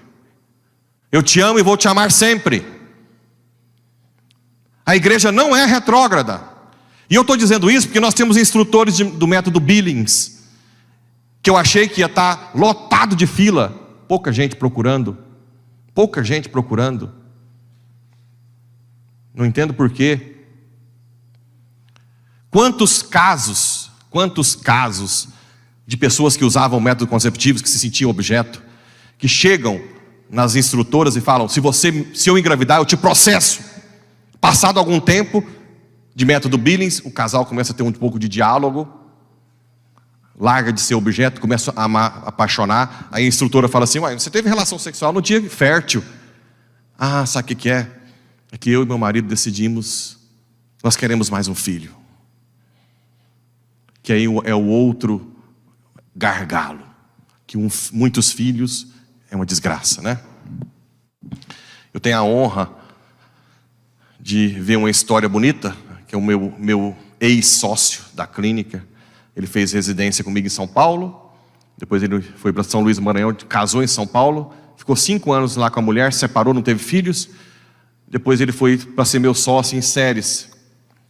Eu 1.11 1.23
te 1.23 1.41
amo 1.41 1.59
e 1.59 1.63
vou 1.63 1.79
te 1.79 1.89
amar 1.89 2.13
sempre. 2.13 2.63
A 4.85 4.95
igreja 4.95 5.33
não 5.33 5.57
é 5.57 5.65
retrógrada. 5.65 6.43
E 7.09 7.15
eu 7.15 7.23
estou 7.23 7.39
dizendo 7.39 7.71
isso 7.71 7.87
porque 7.87 8.01
nós 8.01 8.13
temos 8.13 8.37
instrutores 8.37 8.95
de, 8.95 9.05
do 9.05 9.27
método 9.27 9.59
Billings, 9.59 10.38
que 11.43 11.51
eu 11.51 11.57
achei 11.57 11.89
que 11.89 12.01
ia 12.01 12.07
estar 12.07 12.51
lotado 12.55 13.15
de 13.15 13.27
fila 13.27 13.71
pouca 14.09 14.33
gente 14.33 14.57
procurando, 14.57 15.17
pouca 15.95 16.25
gente 16.25 16.49
procurando. 16.49 17.13
Não 19.35 19.45
entendo 19.45 19.75
por 19.75 19.91
quê. 19.91 20.37
Quantos 22.51 23.03
casos, 23.03 23.91
quantos 24.11 24.57
casos 24.57 25.29
de 25.87 25.97
pessoas 25.97 26.37
que 26.37 26.45
usavam 26.45 26.81
métodos 26.81 27.09
conceptivos 27.09 27.63
que 27.63 27.69
se 27.69 27.79
sentiam 27.79 28.11
objeto, 28.11 28.63
que 29.17 29.29
chegam 29.29 29.81
nas 30.31 30.57
instrutoras 30.57 31.17
e 31.17 31.21
falam: 31.21 31.49
se 31.49 31.61
você, 31.61 32.11
se 32.15 32.29
eu 32.29 32.39
engravidar, 32.39 32.79
eu 32.79 32.85
te 32.85 32.97
processo. 32.97 33.61
Passado 34.41 34.79
algum 34.79 35.01
tempo 35.01 35.45
de 36.15 36.25
método 36.25 36.59
Billings, 36.59 37.01
o 37.05 37.11
casal 37.11 37.47
começa 37.47 37.73
a 37.73 37.77
ter 37.77 37.83
um 37.83 37.93
pouco 37.93 38.19
de 38.19 38.29
diálogo, 38.29 38.89
larga 40.39 40.73
de 40.73 40.81
ser 40.81 40.95
objeto, 40.95 41.41
começa 41.41 41.73
a 41.75 41.85
amar, 41.85 42.23
apaixonar. 42.25 43.09
Aí 43.11 43.25
a 43.25 43.29
instrutora 43.29 43.69
fala 43.69 43.85
assim: 43.85 43.99
Uai, 43.99 44.19
você 44.19 44.31
teve 44.31 44.49
relação 44.49 44.79
sexual 44.79 45.13
no 45.13 45.21
dia 45.21 45.43
fértil. 45.51 46.03
Ah, 46.97 47.27
sabe 47.27 47.53
o 47.53 47.57
que 47.57 47.69
é? 47.69 47.91
É 48.53 48.57
que 48.57 48.71
eu 48.71 48.83
e 48.83 48.87
meu 48.87 48.99
marido 48.99 49.29
decidimos, 49.29 50.19
nós 50.83 50.97
queremos 50.97 51.29
mais 51.29 51.49
um 51.49 51.55
filho. 51.55 51.95
Que 54.03 54.13
aí 54.13 54.25
é 54.45 54.55
o 54.55 54.67
outro 54.67 55.37
gargalo. 56.15 56.87
Que 57.47 57.59
um, 57.59 57.69
muitos 57.93 58.33
filhos 58.33 58.89
é 59.31 59.37
uma 59.37 59.45
desgraça, 59.45 60.01
né? 60.01 60.21
Eu 61.93 62.01
tenho 62.01 62.17
a 62.17 62.23
honra 62.23 62.71
de 64.21 64.49
ver 64.49 64.77
uma 64.77 64.91
história 64.91 65.29
bonita, 65.29 65.77
que 66.07 66.15
é 66.15 66.19
o 66.19 66.23
meu, 66.23 66.55
meu 66.59 66.97
ex-sócio 67.21 68.05
da 68.15 68.27
clínica 68.27 68.85
ele 69.39 69.47
fez 69.47 69.73
residência 69.73 70.25
comigo 70.25 70.49
em 70.49 70.51
São 70.51 70.67
Paulo, 70.67 71.31
depois 71.79 72.03
ele 72.03 72.21
foi 72.21 72.53
para 72.53 72.65
São 72.65 72.81
Luís 72.81 72.97
do 72.97 73.03
Maranhão, 73.05 73.33
casou 73.49 73.85
em 73.85 73.87
São 73.87 74.05
Paulo, 74.05 74.53
ficou 74.77 74.97
cinco 74.97 75.33
anos 75.33 75.55
lá 75.55 75.71
com 75.71 75.79
a 75.79 75.83
mulher, 75.83 76.13
separou, 76.13 76.53
não 76.53 76.61
teve 76.61 76.83
filhos. 76.83 77.31
Depois 78.09 78.41
ele 78.41 78.51
foi 78.51 78.77
para 78.77 79.05
ser 79.05 79.21
meu 79.21 79.33
sócio 79.35 79.79
em 79.79 79.81
séries. 79.81 80.49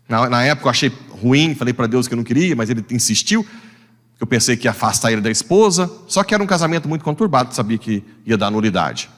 Na, 0.07 0.29
na 0.29 0.45
época 0.45 0.67
eu 0.67 0.71
achei 0.71 0.93
ruim, 1.11 1.55
falei 1.55 1.73
para 1.73 1.87
Deus 1.87 2.07
que 2.07 2.13
eu 2.13 2.19
não 2.19 2.25
queria, 2.25 2.55
mas 2.55 2.69
ele 2.69 2.85
insistiu. 2.91 3.47
Eu 4.21 4.27
pensei 4.27 4.59
que 4.59 4.67
ia 4.67 4.73
afastar 4.73 5.11
ele 5.11 5.23
da 5.23 5.31
esposa, 5.31 5.91
só 6.07 6.23
que 6.23 6.35
era 6.35 6.43
um 6.43 6.47
casamento 6.47 6.87
muito 6.87 7.07
conturbado, 7.07 7.55
sabia 7.55 7.79
que 7.79 8.05
ia 8.27 8.37
dar 8.37 8.51
nulidade. 8.51 9.09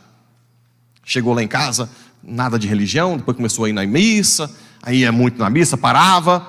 Chegou 1.05 1.35
lá 1.35 1.43
em 1.43 1.49
casa, 1.49 1.91
nada 2.23 2.57
de 2.57 2.69
religião, 2.69 3.17
depois 3.17 3.37
começou 3.37 3.65
a 3.65 3.69
ir 3.69 3.73
na 3.73 3.85
missa, 3.85 4.49
aí 4.81 4.99
ia 4.99 5.11
muito 5.11 5.37
na 5.37 5.51
missa, 5.51 5.77
parava, 5.77 6.47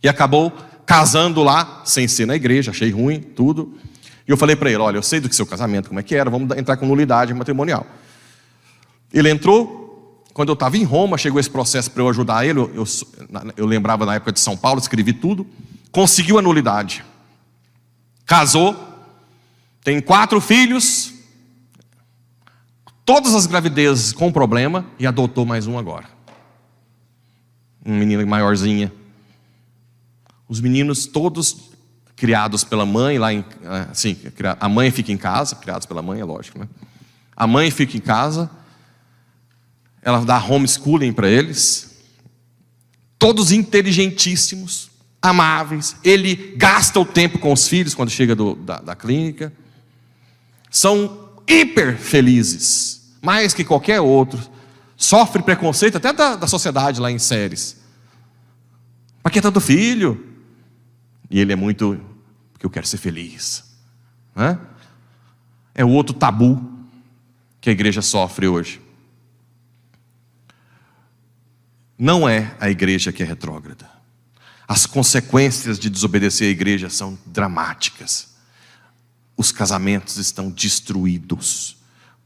e 0.00 0.08
acabou 0.08 0.52
casando 0.86 1.42
lá, 1.42 1.82
sem 1.84 2.06
ser 2.06 2.26
na 2.26 2.34
igreja, 2.34 2.70
achei 2.70 2.90
ruim, 2.90 3.20
tudo. 3.20 3.78
E 4.26 4.30
eu 4.30 4.36
falei 4.36 4.56
para 4.56 4.70
ele: 4.70 4.80
olha, 4.80 4.96
eu 4.96 5.02
sei 5.02 5.20
do 5.20 5.28
que 5.28 5.36
seu 5.36 5.46
casamento, 5.46 5.88
como 5.88 6.00
é 6.00 6.02
que 6.02 6.14
era, 6.14 6.30
vamos 6.30 6.56
entrar 6.56 6.76
com 6.76 6.86
nulidade 6.86 7.32
matrimonial. 7.34 7.86
Ele 9.12 9.30
entrou, 9.30 10.24
quando 10.32 10.48
eu 10.48 10.54
estava 10.54 10.76
em 10.76 10.84
Roma, 10.84 11.16
chegou 11.16 11.38
esse 11.38 11.50
processo 11.50 11.90
para 11.90 12.02
eu 12.02 12.08
ajudar 12.08 12.44
ele. 12.44 12.58
Eu, 12.58 12.70
eu, 12.74 12.84
eu 13.56 13.66
lembrava 13.66 14.04
na 14.04 14.16
época 14.16 14.32
de 14.32 14.40
São 14.40 14.56
Paulo, 14.56 14.80
escrevi 14.80 15.12
tudo. 15.12 15.46
Conseguiu 15.92 16.38
a 16.38 16.42
nulidade. 16.42 17.04
Casou, 18.26 18.76
tem 19.84 20.00
quatro 20.00 20.40
filhos, 20.40 21.12
todas 23.04 23.34
as 23.34 23.46
gravidezes 23.46 24.12
com 24.12 24.32
problema 24.32 24.86
e 24.98 25.06
adotou 25.06 25.44
mais 25.44 25.66
um 25.66 25.78
agora. 25.78 26.06
Um 27.84 27.96
menino 27.96 28.26
maiorzinha. 28.26 28.90
Os 30.48 30.60
meninos 30.60 31.06
todos 31.06 31.70
criados 32.16 32.62
pela 32.62 32.86
mãe 32.86 33.18
lá 33.18 33.32
em, 33.32 33.44
assim, 33.90 34.16
a 34.60 34.68
mãe 34.68 34.90
fica 34.90 35.12
em 35.12 35.16
casa, 35.16 35.56
criados 35.56 35.86
pela 35.86 36.02
mãe, 36.02 36.20
é 36.20 36.24
lógico, 36.24 36.58
né? 36.58 36.68
A 37.36 37.46
mãe 37.46 37.70
fica 37.70 37.96
em 37.96 38.00
casa, 38.00 38.50
ela 40.00 40.24
dá 40.24 40.38
homeschooling 40.38 41.12
para 41.12 41.28
eles, 41.28 41.98
todos 43.18 43.50
inteligentíssimos, 43.50 44.90
amáveis, 45.20 45.96
ele 46.04 46.54
gasta 46.56 47.00
o 47.00 47.04
tempo 47.04 47.38
com 47.38 47.52
os 47.52 47.66
filhos 47.66 47.94
quando 47.94 48.10
chega 48.10 48.34
do, 48.36 48.54
da, 48.54 48.78
da 48.78 48.94
clínica, 48.94 49.52
são 50.70 51.30
hiper 51.48 51.96
felizes, 51.96 53.16
mais 53.20 53.52
que 53.52 53.64
qualquer 53.64 54.00
outro, 54.00 54.40
sofre 54.96 55.42
preconceito 55.42 55.96
até 55.96 56.12
da, 56.12 56.36
da 56.36 56.46
sociedade 56.46 57.00
lá 57.00 57.10
em 57.10 57.18
séries. 57.18 57.76
Para 59.22 59.32
que 59.32 59.40
tanto 59.40 59.60
filho? 59.60 60.33
E 61.30 61.40
ele 61.40 61.52
é 61.52 61.56
muito, 61.56 62.00
porque 62.52 62.66
eu 62.66 62.70
quero 62.70 62.86
ser 62.86 62.98
feliz. 62.98 63.64
Né? 64.34 64.58
É 65.74 65.84
o 65.84 65.90
outro 65.90 66.14
tabu 66.14 66.72
que 67.60 67.68
a 67.70 67.72
igreja 67.72 68.02
sofre 68.02 68.46
hoje. 68.46 68.80
Não 71.98 72.28
é 72.28 72.54
a 72.60 72.68
igreja 72.68 73.12
que 73.12 73.22
é 73.22 73.26
retrógrada. 73.26 73.88
As 74.66 74.86
consequências 74.86 75.78
de 75.78 75.90
desobedecer 75.90 76.48
à 76.48 76.50
igreja 76.50 76.88
são 76.90 77.18
dramáticas. 77.26 78.34
Os 79.36 79.52
casamentos 79.52 80.16
estão 80.16 80.50
destruídos, 80.50 81.76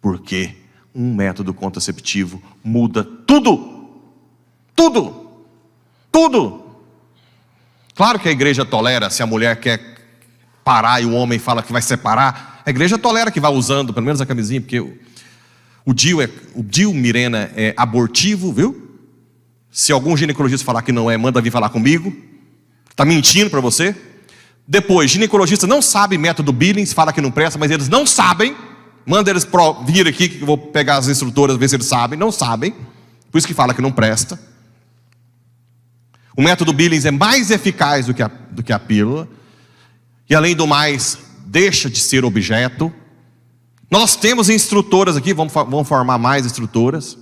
porque 0.01 0.57
um 0.95 1.15
método 1.15 1.53
contraceptivo 1.53 2.43
muda 2.63 3.05
tudo. 3.05 4.01
Tudo. 4.75 5.45
Tudo. 6.11 6.68
Claro 7.99 8.21
que 8.21 8.29
a 8.29 8.31
igreja 8.31 8.65
tolera 8.65 9.11
se 9.11 9.25
a 9.25 9.27
mulher 9.27 9.57
quer 9.57 9.81
parar 10.63 11.03
e 11.03 11.05
o 11.05 11.11
homem 11.15 11.37
fala 11.37 11.65
que 11.65 11.73
vai 11.73 11.83
separar. 11.83 12.63
A 12.65 12.71
igreja 12.71 12.97
tolera 12.97 13.29
que 13.29 13.41
vá 13.41 13.49
usando, 13.49 13.93
pelo 13.93 14.07
menos 14.07 14.21
a 14.21 14.25
camisinha, 14.25 14.61
porque 14.61 14.79
o, 14.79 14.97
o 15.85 15.93
DIL, 15.93 16.23
é, 16.23 16.31
o 16.55 16.63
DIL 16.63 16.95
Mirena 16.95 17.51
é 17.57 17.75
abortivo, 17.77 18.53
viu? 18.53 19.01
Se 19.69 19.91
algum 19.91 20.17
ginecologista 20.17 20.65
falar 20.65 20.83
que 20.83 20.93
não 20.93 21.11
é, 21.11 21.17
manda 21.17 21.41
vir 21.41 21.51
falar 21.51 21.71
comigo. 21.71 22.17
Está 22.89 23.05
mentindo 23.05 23.51
para 23.51 23.61
você. 23.61 23.97
Depois, 24.65 25.11
ginecologista 25.11 25.67
não 25.67 25.83
sabe 25.83 26.17
método 26.17 26.53
Billings, 26.53 26.93
fala 26.93 27.13
que 27.13 27.21
não 27.21 27.33
presta, 27.33 27.59
mas 27.59 27.69
eles 27.69 27.89
não 27.89 28.07
sabem. 28.07 28.57
Manda 29.05 29.29
eles 29.29 29.45
vir 29.85 30.07
aqui 30.07 30.29
que 30.29 30.43
eu 30.43 30.47
vou 30.47 30.57
pegar 30.57 30.99
as 30.99 31.09
instrutoras, 31.09 31.57
ver 31.57 31.69
se 31.69 31.75
eles 31.75 31.87
sabem. 31.87 32.17
Não 32.17 32.31
sabem. 32.31 32.77
Por 33.29 33.39
isso 33.39 33.47
que 33.49 33.55
fala 33.55 33.75
que 33.75 33.83
não 33.83 33.91
presta. 33.91 34.39
O 36.39 36.43
método 36.43 36.73
Billings 36.73 37.05
é 37.05 37.11
mais 37.11 37.51
eficaz 37.51 38.07
do 38.07 38.15
que 38.15 38.23
a, 38.23 38.29
do 38.29 38.63
que 38.63 38.73
a 38.73 38.79
pílula. 38.79 39.29
E 40.31 40.37
além 40.37 40.55
do 40.55 40.69
mais, 40.69 41.19
deixa 41.45 41.91
de 41.91 41.99
ser 41.99 42.25
objeto. 42.25 42.95
Nós 43.91 44.15
temos 44.15 44.49
instrutoras 44.49 45.17
aqui, 45.17 45.35
vamos, 45.35 45.53
vamos 45.53 45.89
formar 45.89 46.17
mais 46.17 46.47
instrutoras. 46.47 47.19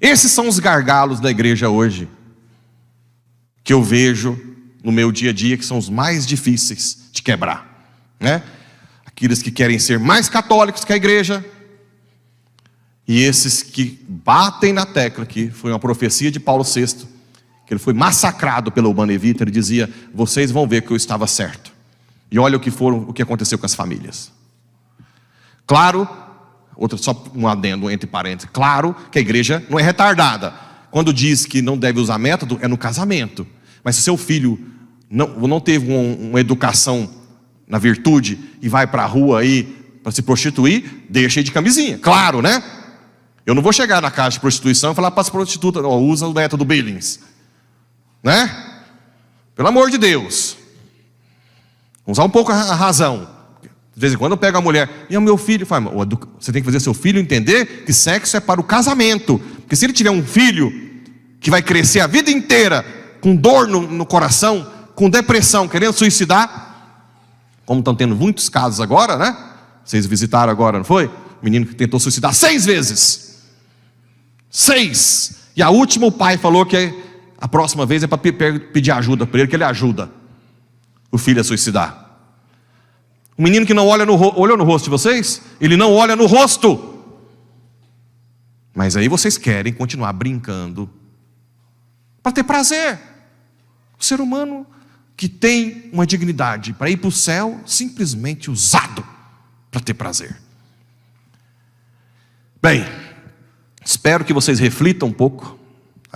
Esses 0.00 0.32
são 0.32 0.48
os 0.48 0.58
gargalos 0.58 1.20
da 1.20 1.30
igreja 1.30 1.68
hoje, 1.68 2.08
que 3.62 3.74
eu 3.74 3.82
vejo 3.82 4.40
no 4.82 4.90
meu 4.90 5.12
dia 5.12 5.28
a 5.28 5.34
dia, 5.34 5.58
que 5.58 5.66
são 5.66 5.76
os 5.76 5.90
mais 5.90 6.26
difíceis 6.26 7.10
de 7.12 7.20
quebrar. 7.20 7.92
Né? 8.18 8.42
Aqueles 9.04 9.42
que 9.42 9.50
querem 9.50 9.78
ser 9.78 9.98
mais 9.98 10.26
católicos 10.26 10.86
que 10.86 10.92
a 10.94 10.96
igreja, 10.96 11.44
e 13.06 13.20
esses 13.20 13.62
que 13.62 14.02
batem 14.08 14.72
na 14.72 14.86
tecla, 14.86 15.26
que 15.26 15.50
foi 15.50 15.70
uma 15.70 15.78
profecia 15.78 16.30
de 16.30 16.40
Paulo 16.40 16.64
VI, 16.64 17.14
que 17.66 17.74
ele 17.74 17.80
foi 17.80 17.92
massacrado 17.92 18.70
pela 18.70 18.88
Humanevita, 18.88 19.42
ele 19.42 19.50
dizia: 19.50 19.90
Vocês 20.14 20.50
vão 20.50 20.66
ver 20.66 20.82
que 20.82 20.92
eu 20.92 20.96
estava 20.96 21.26
certo. 21.26 21.72
E 22.30 22.38
olha 22.38 22.56
o 22.56 22.60
que, 22.60 22.70
foram, 22.70 23.00
o 23.08 23.12
que 23.12 23.22
aconteceu 23.22 23.58
com 23.58 23.66
as 23.66 23.74
famílias. 23.74 24.32
Claro, 25.66 26.08
só 26.96 27.24
um 27.34 27.48
adendo 27.48 27.90
entre 27.90 28.06
parênteses: 28.06 28.48
claro 28.52 28.94
que 29.10 29.18
a 29.18 29.20
igreja 29.20 29.64
não 29.68 29.78
é 29.78 29.82
retardada. 29.82 30.54
Quando 30.90 31.12
diz 31.12 31.44
que 31.44 31.60
não 31.60 31.76
deve 31.76 32.00
usar 32.00 32.18
método, 32.18 32.58
é 32.62 32.68
no 32.68 32.78
casamento. 32.78 33.46
Mas 33.82 33.96
se 33.96 34.02
seu 34.02 34.16
filho 34.16 34.58
não, 35.10 35.26
não 35.40 35.60
teve 35.60 35.92
uma, 35.92 36.28
uma 36.28 36.40
educação 36.40 37.10
na 37.66 37.78
virtude 37.78 38.38
e 38.62 38.68
vai 38.68 38.86
para 38.86 39.02
a 39.02 39.06
rua 39.06 39.40
aí 39.40 39.64
para 40.02 40.12
se 40.12 40.22
prostituir, 40.22 41.04
deixa 41.10 41.40
aí 41.40 41.44
de 41.44 41.50
camisinha. 41.50 41.98
Claro, 41.98 42.40
né? 42.40 42.62
Eu 43.44 43.54
não 43.54 43.62
vou 43.62 43.72
chegar 43.72 44.00
na 44.00 44.10
casa 44.10 44.30
de 44.30 44.40
prostituição 44.40 44.92
e 44.92 44.94
falar 44.94 45.10
para 45.10 45.20
as 45.20 45.30
prostitutas: 45.30 45.82
oh, 45.84 45.98
usa 45.98 46.28
o 46.28 46.32
método 46.32 46.64
Billings 46.64 47.20
né? 48.26 48.50
Pelo 49.54 49.68
amor 49.68 49.88
de 49.88 49.96
Deus. 49.96 50.56
Vamos 52.04 52.18
usar 52.18 52.24
um 52.24 52.30
pouco 52.30 52.50
a 52.50 52.74
razão. 52.74 53.28
De 53.94 54.00
vez 54.00 54.12
em 54.12 54.16
quando 54.16 54.32
eu 54.32 54.36
pego 54.36 54.58
a 54.58 54.60
mulher, 54.60 55.06
e 55.08 55.16
o 55.16 55.20
meu 55.20 55.38
filho, 55.38 55.64
fala, 55.64 55.90
você 56.38 56.52
tem 56.52 56.60
que 56.60 56.66
fazer 56.66 56.80
seu 56.80 56.92
filho 56.92 57.20
entender 57.20 57.84
que 57.84 57.92
sexo 57.92 58.36
é 58.36 58.40
para 58.40 58.60
o 58.60 58.64
casamento. 58.64 59.38
Porque 59.60 59.76
se 59.76 59.86
ele 59.86 59.92
tiver 59.92 60.10
um 60.10 60.24
filho 60.24 60.72
que 61.40 61.50
vai 61.50 61.62
crescer 61.62 62.00
a 62.00 62.08
vida 62.08 62.28
inteira 62.28 62.84
com 63.20 63.34
dor 63.34 63.68
no, 63.68 63.82
no 63.82 64.04
coração, 64.04 64.70
com 64.96 65.08
depressão, 65.08 65.68
querendo 65.68 65.92
suicidar, 65.92 66.98
como 67.64 67.78
estão 67.78 67.94
tendo 67.94 68.16
muitos 68.16 68.48
casos 68.48 68.80
agora, 68.80 69.16
né? 69.16 69.36
Vocês 69.84 70.04
visitaram 70.04 70.50
agora, 70.50 70.78
não 70.78 70.84
foi? 70.84 71.06
O 71.06 71.44
menino 71.44 71.64
que 71.64 71.76
tentou 71.76 72.00
suicidar 72.00 72.34
seis 72.34 72.66
vezes. 72.66 73.36
Seis. 74.50 75.36
E 75.54 75.62
a 75.62 75.70
última 75.70 76.06
o 76.06 76.12
pai 76.12 76.36
falou 76.36 76.66
que 76.66 77.05
a 77.38 77.46
próxima 77.46 77.84
vez 77.84 78.02
é 78.02 78.06
para 78.06 78.18
pedir 78.18 78.90
ajuda 78.90 79.26
para 79.26 79.40
ele, 79.40 79.48
que 79.48 79.56
ele 79.56 79.64
ajuda 79.64 80.10
o 81.10 81.18
filho 81.18 81.40
a 81.40 81.44
suicidar. 81.44 82.06
O 83.36 83.42
menino 83.42 83.66
que 83.66 83.74
não 83.74 83.86
olha 83.86 84.06
no, 84.06 84.14
olhou 84.38 84.56
no 84.56 84.64
rosto 84.64 84.84
de 84.84 84.90
vocês, 84.90 85.42
ele 85.60 85.76
não 85.76 85.92
olha 85.92 86.16
no 86.16 86.26
rosto. 86.26 86.94
Mas 88.74 88.96
aí 88.96 89.08
vocês 89.08 89.36
querem 89.36 89.72
continuar 89.72 90.12
brincando 90.12 90.88
para 92.22 92.32
ter 92.32 92.44
prazer. 92.44 92.98
O 93.98 94.04
ser 94.04 94.20
humano 94.20 94.66
que 95.16 95.28
tem 95.28 95.88
uma 95.92 96.06
dignidade 96.06 96.72
para 96.74 96.90
ir 96.90 96.98
para 96.98 97.08
o 97.08 97.12
céu, 97.12 97.60
simplesmente 97.64 98.50
usado 98.50 99.06
para 99.70 99.80
ter 99.80 99.94
prazer. 99.94 100.36
Bem, 102.60 102.84
espero 103.84 104.24
que 104.24 104.32
vocês 104.32 104.58
reflitam 104.58 105.08
um 105.08 105.12
pouco 105.12 105.58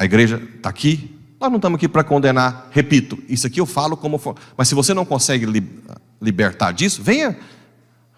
a 0.01 0.05
igreja 0.07 0.43
está 0.57 0.71
aqui. 0.71 1.15
Nós 1.39 1.51
não 1.51 1.57
estamos 1.57 1.77
aqui 1.77 1.87
para 1.87 2.03
condenar. 2.03 2.69
Repito, 2.71 3.19
isso 3.29 3.47
aqui 3.47 3.61
eu 3.61 3.67
falo 3.67 3.99
como. 3.99 4.17
For. 4.17 4.35
Mas 4.57 4.67
se 4.67 4.75
você 4.75 4.95
não 4.95 5.05
consegue 5.05 5.47
libertar 6.19 6.73
disso, 6.73 7.03
venha, 7.03 7.37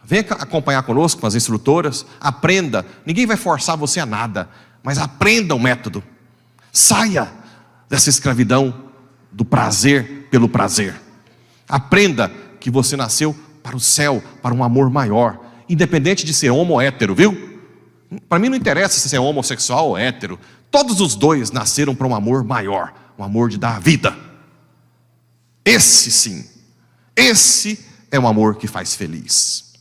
venha 0.04 0.24
acompanhar 0.38 0.84
conosco 0.84 1.20
com 1.20 1.26
as 1.26 1.34
instrutoras. 1.34 2.06
Aprenda. 2.20 2.86
Ninguém 3.04 3.26
vai 3.26 3.36
forçar 3.36 3.76
você 3.76 3.98
a 3.98 4.06
nada, 4.06 4.48
mas 4.80 4.96
aprenda 4.96 5.56
o 5.56 5.58
método. 5.58 6.04
Saia 6.70 7.28
dessa 7.90 8.08
escravidão 8.08 8.72
do 9.32 9.44
prazer 9.44 10.28
pelo 10.30 10.48
prazer. 10.48 10.94
Aprenda 11.68 12.30
que 12.60 12.70
você 12.70 12.96
nasceu 12.96 13.34
para 13.60 13.74
o 13.74 13.80
céu, 13.80 14.22
para 14.40 14.54
um 14.54 14.62
amor 14.62 14.88
maior, 14.88 15.36
independente 15.68 16.24
de 16.24 16.32
ser 16.32 16.50
homo 16.50 16.74
ou 16.74 16.80
hétero, 16.80 17.12
viu? 17.12 17.60
Para 18.28 18.38
mim 18.38 18.48
não 18.48 18.56
interessa 18.56 19.08
se 19.08 19.16
é 19.16 19.18
homossexual 19.18 19.88
ou 19.88 19.98
hétero. 19.98 20.38
Todos 20.72 21.02
os 21.02 21.14
dois 21.14 21.50
nasceram 21.50 21.94
para 21.94 22.06
um 22.06 22.14
amor 22.14 22.42
maior, 22.42 22.94
um 23.18 23.22
amor 23.22 23.50
de 23.50 23.58
dar 23.58 23.78
vida. 23.78 24.16
Esse 25.62 26.10
sim, 26.10 26.44
esse 27.14 27.78
é 28.10 28.18
um 28.18 28.26
amor 28.26 28.56
que 28.56 28.66
faz 28.66 28.94
feliz. 28.94 29.71